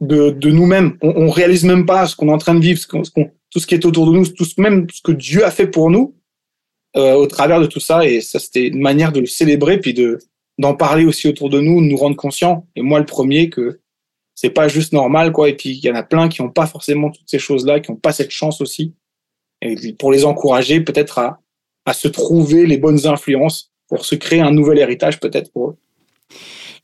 de, 0.00 0.30
de 0.30 0.50
nous-mêmes. 0.50 0.98
On, 1.02 1.26
on 1.26 1.30
réalise 1.30 1.64
même 1.64 1.86
pas 1.86 2.06
ce 2.06 2.16
qu'on 2.16 2.28
est 2.28 2.32
en 2.32 2.38
train 2.38 2.54
de 2.54 2.60
vivre, 2.60 2.80
ce 2.80 2.86
qu'on, 2.86 3.02
tout 3.02 3.60
ce 3.60 3.66
qui 3.66 3.74
est 3.74 3.84
autour 3.86 4.10
de 4.10 4.16
nous, 4.16 4.26
tout 4.26 4.44
ce, 4.44 4.60
même 4.60 4.88
ce 4.92 5.00
que 5.00 5.12
Dieu 5.12 5.44
a 5.44 5.50
fait 5.50 5.68
pour 5.68 5.90
nous 5.90 6.14
euh, 6.96 7.14
au 7.14 7.26
travers 7.26 7.60
de 7.60 7.66
tout 7.66 7.80
ça. 7.80 8.06
Et 8.06 8.20
ça, 8.20 8.38
c'était 8.38 8.68
une 8.68 8.80
manière 8.80 9.12
de 9.12 9.20
le 9.20 9.26
célébrer, 9.26 9.78
puis 9.78 9.94
de 9.94 10.18
d'en 10.56 10.74
parler 10.74 11.04
aussi 11.04 11.26
autour 11.26 11.50
de 11.50 11.60
nous, 11.60 11.80
de 11.80 11.86
nous 11.86 11.96
rendre 11.96 12.14
conscients. 12.14 12.64
Et 12.76 12.82
moi, 12.82 13.00
le 13.00 13.06
premier, 13.06 13.50
que 13.50 13.80
c'est 14.36 14.50
pas 14.50 14.68
juste 14.68 14.92
normal, 14.92 15.32
quoi. 15.32 15.48
Et 15.48 15.56
puis 15.56 15.70
il 15.70 15.84
y 15.84 15.90
en 15.90 15.96
a 15.96 16.02
plein 16.02 16.28
qui 16.28 16.42
n'ont 16.42 16.50
pas 16.50 16.66
forcément 16.66 17.10
toutes 17.10 17.28
ces 17.28 17.38
choses-là, 17.38 17.80
qui 17.80 17.90
n'ont 17.90 17.96
pas 17.96 18.12
cette 18.12 18.30
chance 18.30 18.60
aussi 18.60 18.94
pour 19.98 20.12
les 20.12 20.24
encourager 20.24 20.80
peut-être 20.80 21.18
à, 21.18 21.40
à 21.86 21.92
se 21.92 22.08
trouver 22.08 22.66
les 22.66 22.76
bonnes 22.76 23.06
influences 23.06 23.72
pour 23.88 24.04
se 24.04 24.14
créer 24.14 24.40
un 24.40 24.50
nouvel 24.50 24.78
héritage 24.78 25.20
peut-être 25.20 25.50
pour 25.52 25.70
eux. 25.70 25.76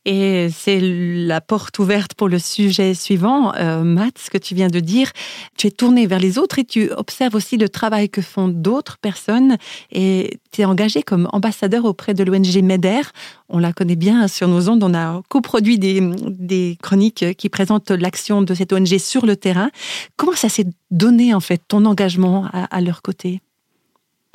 Et 0.07 0.49
c'est 0.51 0.81
la 0.81 1.43
porte 1.43 1.79
ouverte 1.79 2.15
pour 2.15 2.29
le 2.29 2.39
sujet 2.39 2.95
suivant, 2.95 3.55
euh, 3.57 3.83
Matt, 3.83 4.17
ce 4.19 4.31
que 4.31 4.39
tu 4.39 4.55
viens 4.55 4.69
de 4.69 4.81
dire. 4.81 5.13
Tu 5.59 5.67
es 5.67 5.71
tourné 5.71 6.07
vers 6.07 6.19
les 6.19 6.39
autres 6.39 6.59
et 6.59 6.65
tu 6.65 6.91
observes 6.93 7.35
aussi 7.35 7.59
le 7.59 7.69
travail 7.69 8.09
que 8.09 8.23
font 8.23 8.49
d'autres 8.49 8.97
personnes 8.97 9.59
et 9.93 10.39
tu 10.53 10.63
es 10.63 10.65
engagé 10.65 11.03
comme 11.03 11.29
ambassadeur 11.33 11.85
auprès 11.85 12.15
de 12.15 12.25
l'ONG 12.25 12.63
MEDER. 12.63 13.03
On 13.51 13.59
la 13.59 13.75
connaît 13.75 13.97
bien 13.97 14.27
sur 14.27 14.49
nos 14.49 14.71
ondes. 14.71 14.83
On 14.83 14.95
a 14.95 15.21
coproduit 15.29 15.79
des, 15.79 16.79
chroniques 16.83 17.37
qui 17.37 17.51
présentent 17.51 17.91
l'action 17.91 18.41
de 18.41 18.55
cette 18.55 18.73
ONG 18.73 18.97
sur 18.97 19.27
le 19.27 19.37
terrain. 19.37 19.71
Comment 20.17 20.33
ça 20.33 20.49
s'est 20.49 20.67
donné, 20.91 21.35
en 21.35 21.41
fait, 21.41 21.61
ton 21.69 21.85
engagement 21.85 22.47
à, 22.55 22.65
à 22.75 22.81
leur 22.81 23.03
côté? 23.03 23.43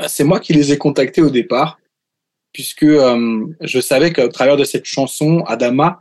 C'est 0.08 0.26
moi 0.26 0.40
qui 0.40 0.54
les 0.54 0.72
ai 0.74 0.78
contactés 0.78 1.24
au 1.24 1.32
départ 1.32 1.80
puisque 2.56 2.84
euh, 2.84 3.46
je 3.60 3.82
savais 3.82 4.14
qu'à 4.14 4.30
travers 4.30 4.56
de 4.56 4.64
cette 4.64 4.86
chanson, 4.86 5.44
Adama, 5.46 6.00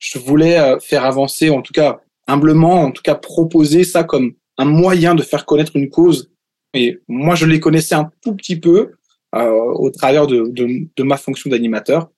je 0.00 0.18
voulais 0.18 0.58
euh, 0.58 0.80
faire 0.80 1.04
avancer, 1.04 1.48
en 1.48 1.62
tout 1.62 1.72
cas 1.72 2.00
humblement, 2.26 2.82
en 2.82 2.90
tout 2.90 3.02
cas 3.02 3.14
proposer 3.14 3.84
ça 3.84 4.02
comme 4.02 4.32
un 4.58 4.64
moyen 4.64 5.14
de 5.14 5.22
faire 5.22 5.46
connaître 5.46 5.76
une 5.76 5.90
cause. 5.90 6.32
Et 6.74 6.98
moi, 7.06 7.36
je 7.36 7.46
les 7.46 7.60
connaissais 7.60 7.94
un 7.94 8.10
tout 8.20 8.34
petit 8.34 8.58
peu 8.58 8.94
euh, 9.36 9.48
au 9.48 9.90
travers 9.90 10.26
de, 10.26 11.02
ma 11.04 11.16
fonction 11.16 11.48
d'animateur. 11.48 12.10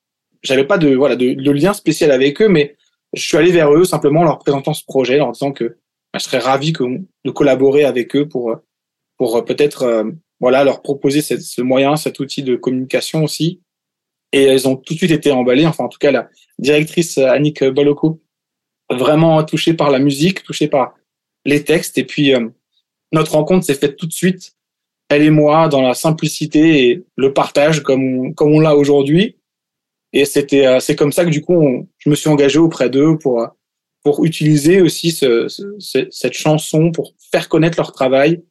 J'avais 0.42 0.64
pas 0.64 0.79
de 0.79 0.94
voilà 0.94 1.14
de, 1.14 1.51
lien 1.51 1.75
spécial 1.75 2.11
avec 2.11 2.40
eux, 2.40 2.49
mais 2.49 2.77
je 3.12 3.20
suis 3.20 3.37
allé 3.37 3.53
vers 3.53 3.70
eux 3.70 3.85
simplement 3.85 4.20
en 4.20 4.25
leur 4.25 4.38
présentant 4.38 4.73
ce 4.73 4.85
projet, 4.87 5.18
leur 5.18 5.33
disant 5.33 5.53
que 5.53 5.77
bah, 6.11 6.18
je 6.18 6.20
serais 6.20 6.38
ravi 6.38 6.73
de 6.73 7.31
collaborer 7.31 7.85
avec 7.85 8.16
eux 8.16 8.27
pour 8.27 8.57
pour 9.18 9.44
peut-être 9.44 10.07
voilà 10.40 10.64
leur 10.64 10.81
proposer 10.81 11.20
ce 11.20 11.61
moyen, 11.61 11.97
cet 11.97 12.18
outil 12.18 12.42
de 12.42 12.57
communication 12.57 13.23
aussi, 13.23 13.61
et 14.35 14.42
elles 14.42 14.66
ont 14.66 14.75
tout 14.75 14.94
de 14.94 14.99
suite 14.99 15.12
été 15.12 15.31
emballées. 15.31 15.64
Enfin, 15.64 15.85
en 15.85 15.88
tout 15.88 16.01
cas, 16.01 16.11
la 16.11 16.29
directrice 16.59 17.18
euh, 17.18 17.29
Annick 17.29 17.62
Baloko, 17.62 18.20
vraiment 18.90 19.42
touchée 19.44 19.75
par 19.75 19.90
la 19.92 20.01
musique, 20.01 20.42
touchée 20.42 20.66
par 20.66 20.94
les 21.44 21.62
textes. 21.62 21.99
Et 21.99 22.05
puis, 22.05 22.35
euh, 22.35 22.49
notre 23.12 23.33
rencontre 23.33 23.64
s'est 23.64 23.77
faite 23.77 23.97
tout 23.97 24.07
de 24.07 24.12
suite, 24.12 24.57
elle 25.09 25.23
et 25.23 25.31
moi, 25.31 25.68
dans 25.68 25.83
la 25.83 25.94
simplicité 25.94 26.88
et 26.88 27.05
le 27.14 27.33
partage 27.33 27.85
comme 27.85 28.35
comme 28.35 28.53
on 28.53 28.59
l'a 28.59 28.75
aujourd'hui. 28.75 29.37
Et 30.12 30.25
c'était, 30.25 30.66
euh, 30.66 30.81
c'est 30.81 30.97
comme 30.97 31.12
ça 31.12 31.25
que 31.25 31.31
du 31.31 31.40
coup, 31.40 31.88
je 31.99 32.11
me 32.11 32.16
suis 32.16 32.29
engagé 32.29 32.59
auprès 32.59 32.90
d'eux 32.90 33.16
pour 33.16 33.47
pour 34.03 34.25
utiliser 34.25 34.83
aussi 34.83 35.12
ce, 35.12 35.47
cette 36.11 36.35
chanson 36.35 36.90
pour 36.90 37.14
faire 37.31 37.49
connaître 37.49 37.79
leur 37.79 37.92
travail 37.92 38.42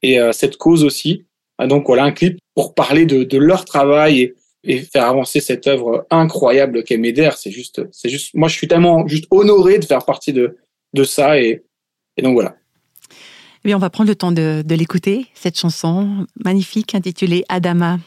et 0.00 0.18
cette 0.32 0.56
cause 0.56 0.84
aussi. 0.84 1.26
Donc 1.58 1.86
voilà 1.86 2.04
un 2.04 2.12
clip 2.12 2.38
pour 2.54 2.74
parler 2.74 3.04
de, 3.04 3.22
de 3.22 3.36
leur 3.36 3.66
travail 3.66 4.20
et 4.22 4.34
et 4.64 4.80
faire 4.80 5.06
avancer 5.06 5.40
cette 5.40 5.66
œuvre 5.66 6.06
incroyable 6.10 6.84
qu'est 6.84 6.96
Méder. 6.96 7.30
C'est 7.36 7.50
juste, 7.50 7.82
c'est 7.90 8.08
juste, 8.08 8.34
moi, 8.34 8.48
je 8.48 8.56
suis 8.56 8.68
tellement 8.68 9.06
juste 9.06 9.26
honoré 9.30 9.78
de 9.78 9.84
faire 9.84 10.04
partie 10.04 10.32
de, 10.32 10.56
de 10.94 11.04
ça. 11.04 11.40
Et, 11.40 11.62
et 12.16 12.22
donc 12.22 12.34
voilà. 12.34 12.54
Eh 13.64 13.68
bien, 13.68 13.76
on 13.76 13.80
va 13.80 13.90
prendre 13.90 14.08
le 14.08 14.16
temps 14.16 14.32
de, 14.32 14.62
de 14.64 14.74
l'écouter, 14.74 15.26
cette 15.34 15.58
chanson 15.58 16.26
magnifique 16.44 16.94
intitulée 16.94 17.44
Adama. 17.48 17.98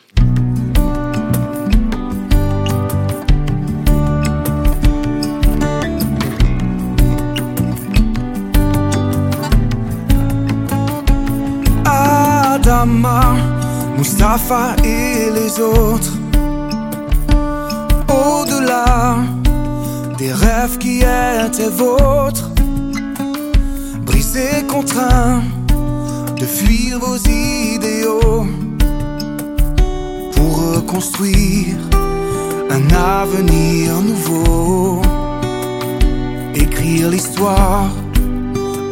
Adama, 11.86 13.36
Mustapha 13.98 14.76
et 14.84 15.32
les 15.32 15.60
autres 15.62 16.25
au-delà 18.16 19.18
des 20.18 20.32
rêves 20.32 20.78
qui 20.78 21.00
étaient 21.00 21.70
vôtres, 21.70 22.50
brisés, 24.06 24.64
contraints 24.68 25.44
de 26.40 26.46
fuir 26.46 27.00
vos 27.00 27.18
idéaux. 27.18 28.46
Pour 30.36 30.76
reconstruire 30.76 31.78
un 32.70 32.86
avenir 33.22 34.02
nouveau, 34.02 35.02
écrire 36.56 37.10
l'histoire 37.10 37.90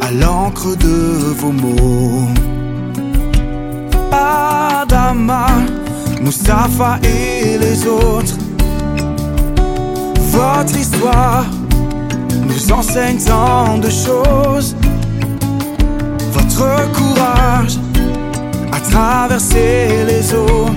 à 0.00 0.10
l'encre 0.10 0.76
de 0.76 0.96
vos 1.40 1.52
mots. 1.52 2.28
Adama, 4.12 5.46
Mustapha 6.22 6.98
et 7.02 7.58
les 7.58 7.86
autres 7.86 8.36
Votre 10.34 10.76
histoire 10.76 11.44
nous 12.48 12.72
enseigne 12.72 13.18
tant 13.18 13.78
de 13.78 13.88
choses. 13.88 14.74
Votre 16.32 16.90
courage 16.92 17.78
à 18.72 18.80
traverser 18.80 20.04
les 20.08 20.34
eaux 20.34 20.70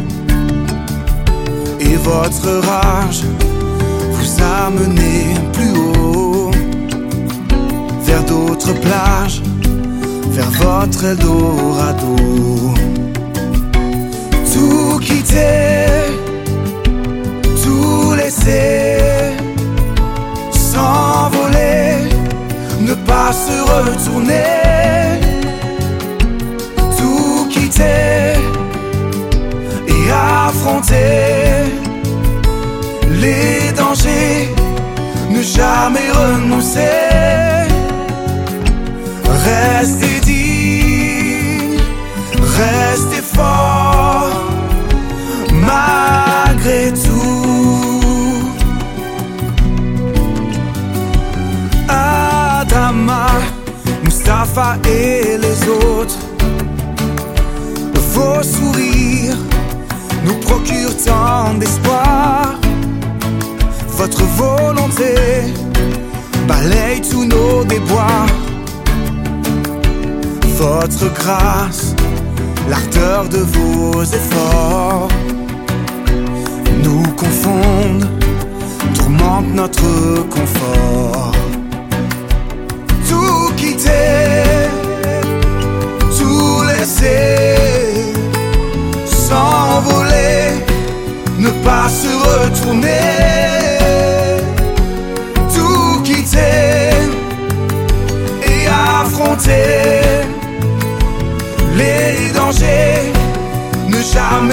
et 1.80 1.96
votre 1.96 2.50
rage 2.68 3.24
vous 4.12 4.44
a 4.44 4.70
mené 4.70 5.26
plus 5.54 5.74
haut 5.80 6.52
vers 8.04 8.24
d'autres 8.26 8.74
plages, 8.74 9.42
vers 10.30 10.52
votre 10.52 11.04
Eldorado. 11.04 12.16
Tout 14.54 15.00
quitter, 15.00 15.88
tout 17.64 18.14
laisser, 18.16 19.17
s'envoler, 20.78 22.10
ne 22.88 22.94
pas 23.10 23.32
se 23.46 23.58
retourner. 23.74 24.54
Tout 26.98 27.48
quitter 27.54 28.36
et 29.94 30.04
affronter 30.46 31.52
les 33.24 33.72
dangers, 33.82 34.54
ne 35.34 35.42
jamais 35.58 36.10
renoncer. 36.22 37.06
Restez 39.50 40.20
digne, 40.30 41.80
restez 42.60 43.24
fort, 43.36 44.32
malgré 45.68 46.92
tout. 47.06 48.07
Adama, 52.68 53.28
Mustapha 54.04 54.78
et 54.86 55.38
les 55.38 55.70
autres, 55.70 56.18
vos 58.14 58.44
sourires 58.44 59.38
nous 60.26 60.36
procurent 60.42 60.98
tant 61.06 61.54
d'espoir. 61.54 62.56
Votre 63.88 64.24
volonté 64.24 65.16
balaye 66.48 67.02
tous 67.02 67.26
nos 67.26 67.64
déboires. 67.64 68.28
Votre 70.58 71.14
grâce, 71.14 71.96
l'ardeur 72.70 73.30
de 73.30 73.38
vos 73.38 74.04
efforts 74.04 75.08
nous 76.84 77.04
confondent, 77.16 78.10
tourmente 78.94 79.54
notre 79.54 80.28
confort. 80.30 81.37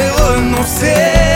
Jamais 0.05 0.11
renoncer. 0.11 0.95
Restez 0.95 1.34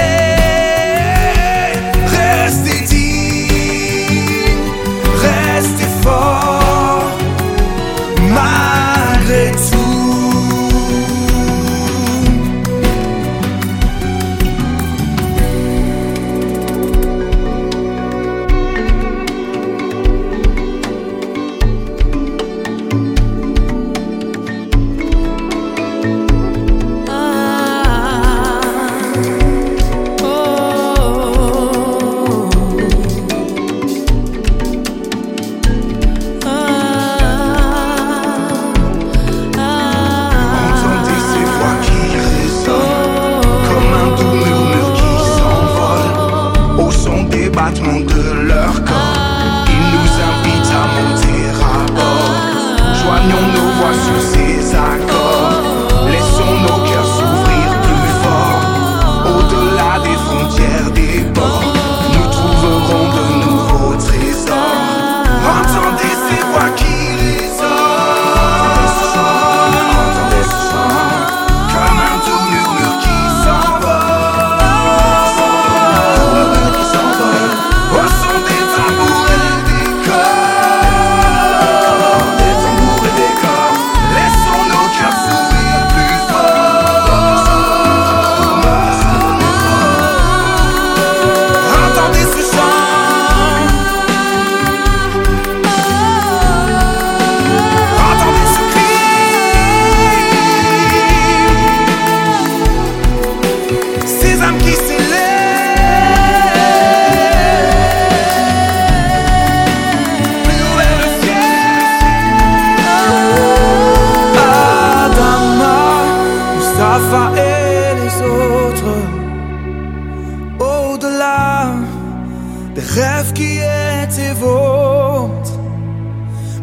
battements 47.59 48.01
de 48.01 48.47
leur 48.51 48.73
corps. 48.85 49.18
Ils 49.75 49.87
nous 49.94 50.11
invitent 50.29 50.75
à 50.81 50.85
monter 50.97 51.40
à 51.66 51.79
bord. 51.97 52.35
Joignons 53.01 53.47
nos 53.55 53.68
voix 53.77 53.94
sur 54.07 54.21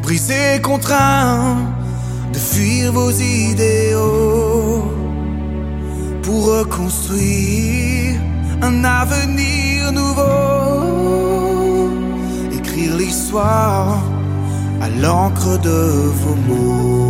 Brisés, 0.05 0.61
contraints 0.61 1.57
de 2.31 2.37
fuir 2.37 2.91
vos 2.93 3.09
idéaux 3.09 4.83
pour 6.21 6.45
reconstruire 6.59 8.21
un 8.61 8.83
avenir 8.83 9.91
nouveau. 9.91 10.29
Écrire 12.53 12.97
l'histoire 12.97 14.03
à 14.79 14.89
l'encre 14.89 15.57
de 15.57 16.11
vos 16.21 16.35
mots. 16.47 17.04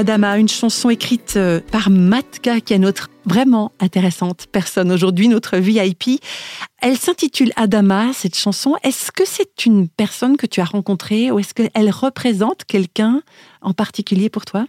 Adama, 0.00 0.38
une 0.38 0.48
chanson 0.48 0.88
écrite 0.88 1.34
euh, 1.36 1.60
par 1.72 1.90
Matka, 1.90 2.62
qui 2.62 2.72
est 2.72 2.78
notre 2.78 3.10
vraiment 3.26 3.70
intéressante 3.80 4.46
personne 4.50 4.90
aujourd'hui, 4.90 5.28
notre 5.28 5.58
VIP. 5.58 6.22
Elle 6.80 6.96
s'intitule 6.96 7.52
Adama, 7.56 8.14
cette 8.14 8.34
chanson. 8.34 8.76
Est-ce 8.82 9.12
que 9.12 9.26
c'est 9.26 9.66
une 9.66 9.90
personne 9.90 10.38
que 10.38 10.46
tu 10.46 10.62
as 10.62 10.64
rencontrée 10.64 11.30
ou 11.30 11.38
est-ce 11.38 11.52
qu'elle 11.52 11.90
représente 11.90 12.64
quelqu'un 12.64 13.20
en 13.60 13.74
particulier 13.74 14.30
pour 14.30 14.46
toi? 14.46 14.66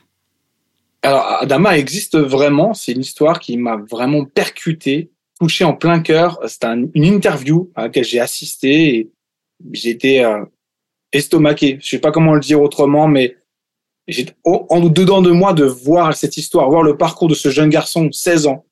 Alors, 1.01 1.25
Adama 1.39 1.77
existe 1.77 2.17
vraiment. 2.17 2.73
C'est 2.73 2.91
une 2.91 2.99
histoire 2.99 3.39
qui 3.39 3.55
m'a 3.55 3.77
vraiment 3.77 4.25
percuté, 4.25 5.11
touché 5.39 5.63
en 5.63 5.73
plein 5.73 6.01
cœur. 6.01 6.41
C'était 6.45 6.67
une 6.93 7.05
interview 7.05 7.71
à 7.75 7.83
laquelle 7.83 8.03
j'ai 8.03 8.19
assisté 8.19 8.95
et 8.97 9.11
j'ai 9.71 9.91
été 9.91 10.25
euh, 10.25 10.43
estomaqué. 11.13 11.77
Je 11.81 11.87
sais 11.87 11.99
pas 11.99 12.11
comment 12.11 12.33
le 12.33 12.41
dire 12.41 12.61
autrement, 12.61 13.07
mais 13.07 13.37
j'ai 14.11 14.27
en 14.43 14.81
dedans 14.81 15.21
de 15.21 15.31
moi 15.31 15.53
de 15.53 15.65
voir 15.65 16.15
cette 16.15 16.37
histoire, 16.37 16.69
voir 16.69 16.83
le 16.83 16.97
parcours 16.97 17.27
de 17.27 17.35
ce 17.35 17.49
jeune 17.49 17.69
garçon, 17.69 18.11
16 18.11 18.47
ans, 18.47 18.65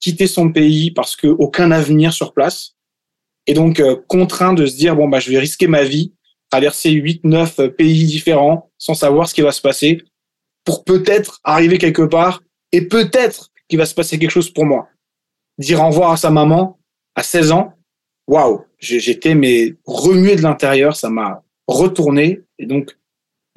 quitter 0.00 0.26
son 0.26 0.50
pays 0.50 0.90
parce 0.90 1.16
que 1.16 1.26
aucun 1.26 1.70
avenir 1.70 2.12
sur 2.12 2.32
place, 2.32 2.74
et 3.46 3.54
donc 3.54 3.80
euh, 3.80 3.96
contraint 4.08 4.52
de 4.52 4.66
se 4.66 4.76
dire 4.76 4.96
bon 4.96 5.08
bah 5.08 5.20
je 5.20 5.30
vais 5.30 5.38
risquer 5.38 5.66
ma 5.66 5.84
vie, 5.84 6.12
traverser 6.50 6.90
8 6.90 7.24
9 7.24 7.68
pays 7.76 8.04
différents 8.04 8.70
sans 8.78 8.94
savoir 8.94 9.28
ce 9.28 9.34
qui 9.34 9.42
va 9.42 9.52
se 9.52 9.60
passer 9.60 10.02
pour 10.64 10.84
peut-être 10.84 11.40
arriver 11.44 11.78
quelque 11.78 12.02
part 12.02 12.42
et 12.72 12.82
peut-être 12.82 13.50
qu'il 13.68 13.78
va 13.78 13.86
se 13.86 13.94
passer 13.94 14.18
quelque 14.18 14.30
chose 14.30 14.50
pour 14.50 14.64
moi. 14.64 14.88
Dire 15.58 15.80
au 15.80 15.86
revoir 15.86 16.12
à 16.12 16.16
sa 16.16 16.30
maman 16.30 16.78
à 17.14 17.22
16 17.22 17.52
ans, 17.52 17.74
waouh, 18.26 18.64
j'étais 18.78 19.34
mais 19.34 19.74
remué 19.84 20.36
de 20.36 20.42
l'intérieur, 20.42 20.96
ça 20.96 21.10
m'a 21.10 21.42
retourné 21.66 22.40
et 22.58 22.66
donc 22.66 22.96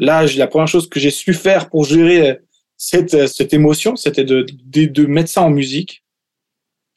Là, 0.03 0.25
la 0.35 0.47
première 0.47 0.67
chose 0.67 0.89
que 0.89 0.99
j'ai 0.99 1.11
su 1.11 1.33
faire 1.33 1.69
pour 1.69 1.85
gérer 1.85 2.29
euh, 2.29 2.35
cette, 2.77 3.13
euh, 3.13 3.27
cette 3.27 3.53
émotion, 3.53 3.95
c'était 3.95 4.25
de, 4.25 4.45
de, 4.65 4.85
de, 4.85 5.05
mettre 5.05 5.29
ça 5.29 5.41
en 5.41 5.49
musique. 5.49 6.03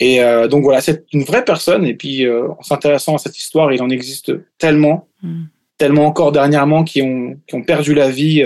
Et 0.00 0.22
euh, 0.22 0.48
donc 0.48 0.64
voilà, 0.64 0.80
c'est 0.80 1.04
une 1.12 1.22
vraie 1.22 1.44
personne. 1.44 1.86
Et 1.86 1.94
puis, 1.94 2.28
en 2.28 2.62
s'intéressant 2.62 3.14
à 3.14 3.18
cette 3.18 3.38
histoire, 3.38 3.72
il 3.72 3.80
en 3.80 3.88
existe 3.88 4.32
tellement, 4.58 5.08
hmm. 5.22 5.44
tellement 5.78 6.06
encore 6.06 6.32
dernièrement 6.32 6.84
qui 6.84 7.00
ont, 7.00 7.40
qui 7.46 7.54
ont 7.54 7.62
perdu 7.62 7.94
la 7.94 8.10
vie 8.10 8.44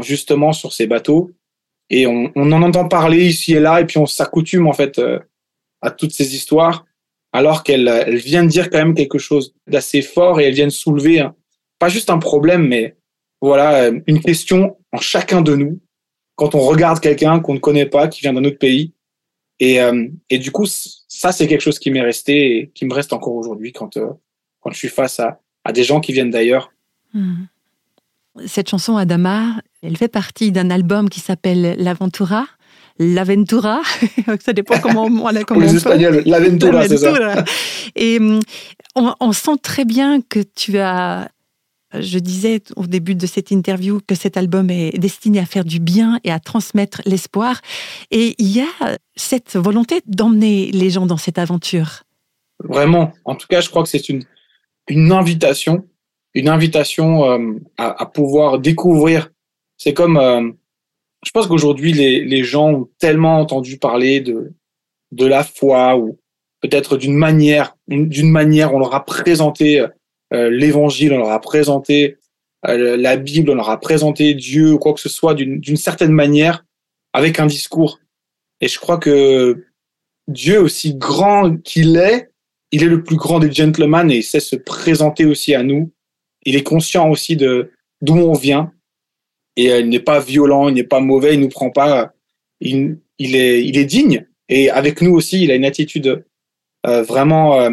justement 0.00 0.52
sur 0.52 0.72
ces 0.72 0.86
bateaux. 0.86 1.30
Et 1.90 2.06
on, 2.06 2.32
on, 2.34 2.50
en 2.50 2.62
entend 2.62 2.88
parler 2.88 3.26
ici 3.26 3.52
et 3.52 3.60
là, 3.60 3.80
et 3.80 3.84
puis 3.84 3.98
on 3.98 4.06
s'accoutume 4.06 4.66
en 4.66 4.72
fait 4.72 5.00
à 5.82 5.90
toutes 5.90 6.12
ces 6.12 6.34
histoires, 6.34 6.84
alors 7.32 7.62
qu'elles 7.62 7.86
elles 7.86 8.16
viennent 8.16 8.48
dire 8.48 8.70
quand 8.70 8.78
même 8.78 8.94
quelque 8.94 9.18
chose 9.18 9.54
d'assez 9.68 10.02
fort 10.02 10.40
et 10.40 10.44
elles 10.46 10.54
viennent 10.54 10.70
soulever 10.70 11.28
pas 11.78 11.88
juste 11.88 12.10
un 12.10 12.18
problème, 12.18 12.66
mais 12.66 12.96
voilà, 13.42 13.84
euh, 13.84 14.00
une 14.06 14.20
question 14.20 14.76
en 14.92 14.98
chacun 14.98 15.42
de 15.42 15.56
nous 15.56 15.80
quand 16.36 16.54
on 16.54 16.60
regarde 16.60 17.00
quelqu'un 17.00 17.40
qu'on 17.40 17.54
ne 17.54 17.58
connaît 17.58 17.86
pas, 17.86 18.08
qui 18.08 18.20
vient 18.20 18.32
d'un 18.32 18.44
autre 18.44 18.58
pays. 18.58 18.94
Et, 19.60 19.80
euh, 19.80 20.08
et 20.30 20.38
du 20.38 20.50
coup, 20.50 20.64
ça, 20.66 21.30
c'est 21.30 21.46
quelque 21.46 21.60
chose 21.60 21.78
qui 21.78 21.90
m'est 21.90 22.00
resté 22.00 22.56
et 22.56 22.70
qui 22.74 22.86
me 22.86 22.94
reste 22.94 23.12
encore 23.12 23.34
aujourd'hui 23.34 23.72
quand, 23.72 23.96
euh, 23.96 24.08
quand 24.60 24.70
je 24.70 24.78
suis 24.78 24.88
face 24.88 25.20
à, 25.20 25.40
à 25.64 25.72
des 25.72 25.84
gens 25.84 26.00
qui 26.00 26.12
viennent 26.12 26.30
d'ailleurs. 26.30 26.72
Hmm. 27.12 27.44
Cette 28.46 28.70
chanson, 28.70 28.96
Adama, 28.96 29.60
elle 29.82 29.96
fait 29.96 30.08
partie 30.08 30.52
d'un 30.52 30.70
album 30.70 31.10
qui 31.10 31.20
s'appelle 31.20 31.76
L'Aventura. 31.78 32.46
L'Aventura, 32.98 33.82
ça 34.40 34.52
dépend 34.52 34.78
comment 34.78 35.04
on 35.04 35.28
la 35.28 35.44
Pour 35.44 35.60
les 35.60 35.76
Espagnols, 35.76 36.22
l'Aventura, 36.26 36.88
c'est 36.88 36.96
ça. 36.96 37.44
Et 37.94 38.18
hmm, 38.18 38.40
on, 38.94 39.14
on, 39.20 39.32
sent 39.32 39.58
très 39.62 39.84
bien 39.84 40.20
que 40.22 40.40
tu 40.40 40.78
as 40.78 41.28
je 41.94 42.18
disais 42.18 42.62
au 42.76 42.86
début 42.86 43.14
de 43.14 43.26
cette 43.26 43.50
interview 43.50 44.00
que 44.06 44.14
cet 44.14 44.36
album 44.36 44.70
est 44.70 44.98
destiné 44.98 45.38
à 45.38 45.46
faire 45.46 45.64
du 45.64 45.80
bien 45.80 46.20
et 46.24 46.30
à 46.30 46.40
transmettre 46.40 47.02
l'espoir. 47.04 47.60
Et 48.10 48.34
il 48.38 48.48
y 48.48 48.60
a 48.60 48.96
cette 49.16 49.56
volonté 49.56 50.02
d'emmener 50.06 50.70
les 50.72 50.90
gens 50.90 51.06
dans 51.06 51.16
cette 51.16 51.38
aventure. 51.38 52.04
Vraiment. 52.64 53.12
En 53.24 53.34
tout 53.34 53.46
cas, 53.48 53.60
je 53.60 53.68
crois 53.68 53.82
que 53.82 53.88
c'est 53.88 54.08
une, 54.08 54.24
invitation, 55.12 55.84
une 56.34 56.48
invitation 56.48 57.24
euh, 57.24 57.54
à, 57.76 58.06
pouvoir 58.06 58.58
découvrir. 58.58 59.30
C'est 59.76 59.94
comme, 59.94 60.16
euh, 60.16 60.50
je 61.24 61.30
pense 61.32 61.46
qu'aujourd'hui, 61.46 61.92
les, 61.92 62.24
les 62.24 62.44
gens 62.44 62.70
ont 62.70 62.88
tellement 62.98 63.40
entendu 63.40 63.78
parler 63.78 64.20
de, 64.20 64.52
de 65.10 65.26
la 65.26 65.44
foi 65.44 65.96
ou 65.96 66.18
peut-être 66.60 66.96
d'une 66.96 67.16
manière, 67.16 67.76
d'une 67.88 68.30
manière, 68.30 68.74
on 68.74 68.78
leur 68.78 68.94
a 68.94 69.04
présenté 69.04 69.80
euh, 69.80 69.88
l'évangile, 70.32 71.12
on 71.12 71.18
leur 71.18 71.30
a 71.30 71.40
présenté 71.40 72.16
euh, 72.68 72.96
la 72.96 73.16
Bible, 73.16 73.50
on 73.50 73.54
leur 73.54 73.70
a 73.70 73.80
présenté 73.80 74.34
Dieu 74.34 74.72
ou 74.72 74.78
quoi 74.78 74.94
que 74.94 75.00
ce 75.00 75.08
soit 75.08 75.34
d'une 75.34 75.76
certaine 75.76 76.12
manière 76.12 76.64
avec 77.12 77.40
un 77.40 77.46
discours. 77.46 77.98
Et 78.60 78.68
je 78.68 78.78
crois 78.78 78.98
que 78.98 79.64
Dieu, 80.28 80.60
aussi 80.60 80.94
grand 80.94 81.56
qu'il 81.62 81.96
est, 81.96 82.30
il 82.70 82.84
est 82.84 82.88
le 82.88 83.02
plus 83.02 83.16
grand 83.16 83.40
des 83.40 83.52
gentlemen 83.52 84.10
et 84.10 84.18
il 84.18 84.22
sait 84.22 84.40
se 84.40 84.56
présenter 84.56 85.24
aussi 85.24 85.54
à 85.54 85.62
nous. 85.62 85.92
Il 86.44 86.56
est 86.56 86.62
conscient 86.62 87.10
aussi 87.10 87.36
de 87.36 87.72
d'où 88.00 88.14
on 88.14 88.32
vient 88.32 88.72
et 89.56 89.72
euh, 89.72 89.80
il 89.80 89.88
n'est 89.88 90.00
pas 90.00 90.20
violent, 90.20 90.68
il 90.68 90.74
n'est 90.74 90.84
pas 90.84 91.00
mauvais, 91.00 91.34
il 91.34 91.40
nous 91.40 91.48
prend 91.48 91.70
pas. 91.70 92.12
Il, 92.60 92.98
il 93.18 93.34
est 93.34 93.64
il 93.64 93.76
est 93.76 93.84
digne 93.84 94.26
et 94.48 94.70
avec 94.70 95.02
nous 95.02 95.12
aussi, 95.14 95.42
il 95.42 95.50
a 95.50 95.56
une 95.56 95.64
attitude 95.64 96.24
vraiment 96.84 97.70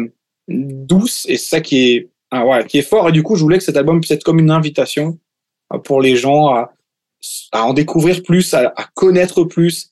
douce 0.48 1.26
et 1.28 1.36
ça 1.36 1.60
qui 1.60 1.90
est 1.90 2.10
ah 2.30 2.46
ouais, 2.46 2.66
qui 2.66 2.78
est 2.78 2.82
fort. 2.82 3.08
Et 3.08 3.12
du 3.12 3.22
coup, 3.22 3.36
je 3.36 3.42
voulais 3.42 3.58
que 3.58 3.64
cet 3.64 3.76
album 3.76 4.00
puisse 4.00 4.12
être 4.12 4.24
comme 4.24 4.38
une 4.38 4.50
invitation 4.50 5.18
euh, 5.72 5.78
pour 5.78 6.00
les 6.00 6.16
gens 6.16 6.48
à, 6.48 6.72
à 7.52 7.64
en 7.64 7.74
découvrir 7.74 8.22
plus, 8.22 8.54
à, 8.54 8.72
connaître 8.94 9.44
plus, 9.44 9.90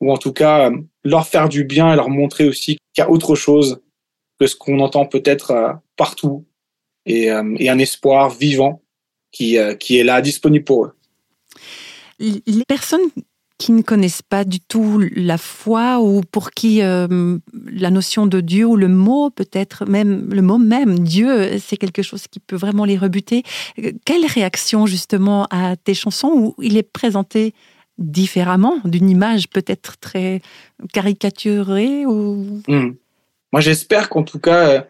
ou 0.00 0.12
en 0.12 0.18
tout 0.18 0.32
cas 0.32 0.70
euh, 0.70 0.76
leur 1.04 1.26
faire 1.26 1.48
du 1.48 1.64
bien 1.64 1.92
et 1.92 1.96
leur 1.96 2.10
montrer 2.10 2.46
aussi 2.46 2.78
qu'il 2.92 3.02
y 3.02 3.06
a 3.06 3.10
autre 3.10 3.34
chose 3.34 3.80
que 4.38 4.46
ce 4.46 4.56
qu'on 4.56 4.80
entend 4.80 5.06
peut-être 5.06 5.50
euh, 5.52 5.72
partout 5.96 6.44
et, 7.06 7.26
et, 7.58 7.70
un 7.70 7.78
espoir 7.78 8.30
vivant 8.30 8.82
qui, 9.30 9.58
qui 9.78 9.96
est 9.96 10.02
là 10.02 10.20
disponible 10.20 10.64
pour 10.64 10.86
eux. 10.86 10.92
Les 12.18 12.64
personnes 12.66 13.08
qui 13.58 13.72
ne 13.72 13.82
connaissent 13.82 14.22
pas 14.22 14.44
du 14.44 14.60
tout 14.60 15.02
la 15.14 15.38
foi 15.38 16.00
ou 16.00 16.20
pour 16.20 16.50
qui 16.50 16.82
euh, 16.82 17.38
la 17.52 17.90
notion 17.90 18.26
de 18.26 18.40
Dieu 18.40 18.66
ou 18.66 18.76
le 18.76 18.88
mot 18.88 19.30
peut-être 19.30 19.86
même 19.86 20.28
le 20.32 20.42
mot 20.42 20.58
même 20.58 20.98
Dieu 20.98 21.58
c'est 21.58 21.78
quelque 21.78 22.02
chose 22.02 22.26
qui 22.28 22.38
peut 22.38 22.56
vraiment 22.56 22.84
les 22.84 22.98
rebuter. 22.98 23.44
Quelle 24.04 24.26
réaction 24.26 24.86
justement 24.86 25.46
à 25.50 25.76
tes 25.76 25.94
chansons 25.94 26.28
où 26.34 26.62
il 26.62 26.76
est 26.76 26.82
présenté 26.82 27.54
différemment 27.96 28.76
d'une 28.84 29.08
image 29.08 29.48
peut-être 29.48 29.96
très 29.98 30.42
caricaturée 30.92 32.04
ou? 32.04 32.60
Hmm. 32.68 32.92
Moi 33.52 33.60
j'espère 33.62 34.10
qu'en 34.10 34.22
tout 34.22 34.40
cas 34.40 34.68
euh, 34.68 34.80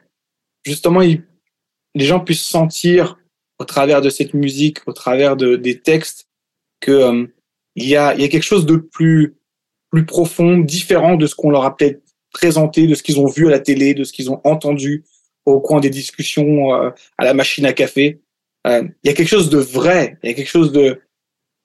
justement 0.64 1.00
les 1.00 2.04
gens 2.04 2.18
puissent 2.18 2.46
sentir 2.46 3.16
au 3.58 3.64
travers 3.64 4.00
de 4.00 4.10
cette 4.10 4.34
musique, 4.34 4.78
au 4.86 4.92
travers 4.92 5.36
de, 5.36 5.54
des 5.54 5.80
textes 5.80 6.28
que 6.80 6.90
euh, 6.90 7.26
il 7.76 7.86
y 7.86 7.94
a, 7.94 8.14
il 8.14 8.20
y 8.20 8.24
a 8.24 8.28
quelque 8.28 8.42
chose 8.42 8.66
de 8.66 8.76
plus, 8.76 9.36
plus 9.90 10.06
profond, 10.06 10.58
différent 10.58 11.16
de 11.16 11.26
ce 11.26 11.34
qu'on 11.34 11.50
leur 11.50 11.64
a 11.64 11.76
peut-être 11.76 12.02
présenté, 12.32 12.86
de 12.86 12.94
ce 12.94 13.02
qu'ils 13.02 13.20
ont 13.20 13.26
vu 13.26 13.46
à 13.46 13.50
la 13.50 13.60
télé, 13.60 13.94
de 13.94 14.02
ce 14.02 14.12
qu'ils 14.12 14.30
ont 14.30 14.40
entendu 14.44 15.04
au 15.44 15.60
coin 15.60 15.80
des 15.80 15.90
discussions 15.90 16.74
euh, 16.74 16.90
à 17.18 17.24
la 17.24 17.34
machine 17.34 17.66
à 17.66 17.72
café. 17.72 18.20
Euh, 18.66 18.82
il 19.04 19.08
y 19.08 19.10
a 19.10 19.14
quelque 19.14 19.28
chose 19.28 19.50
de 19.50 19.58
vrai, 19.58 20.18
il 20.22 20.30
y 20.30 20.32
a 20.32 20.34
quelque 20.34 20.50
chose 20.50 20.72
de... 20.72 21.00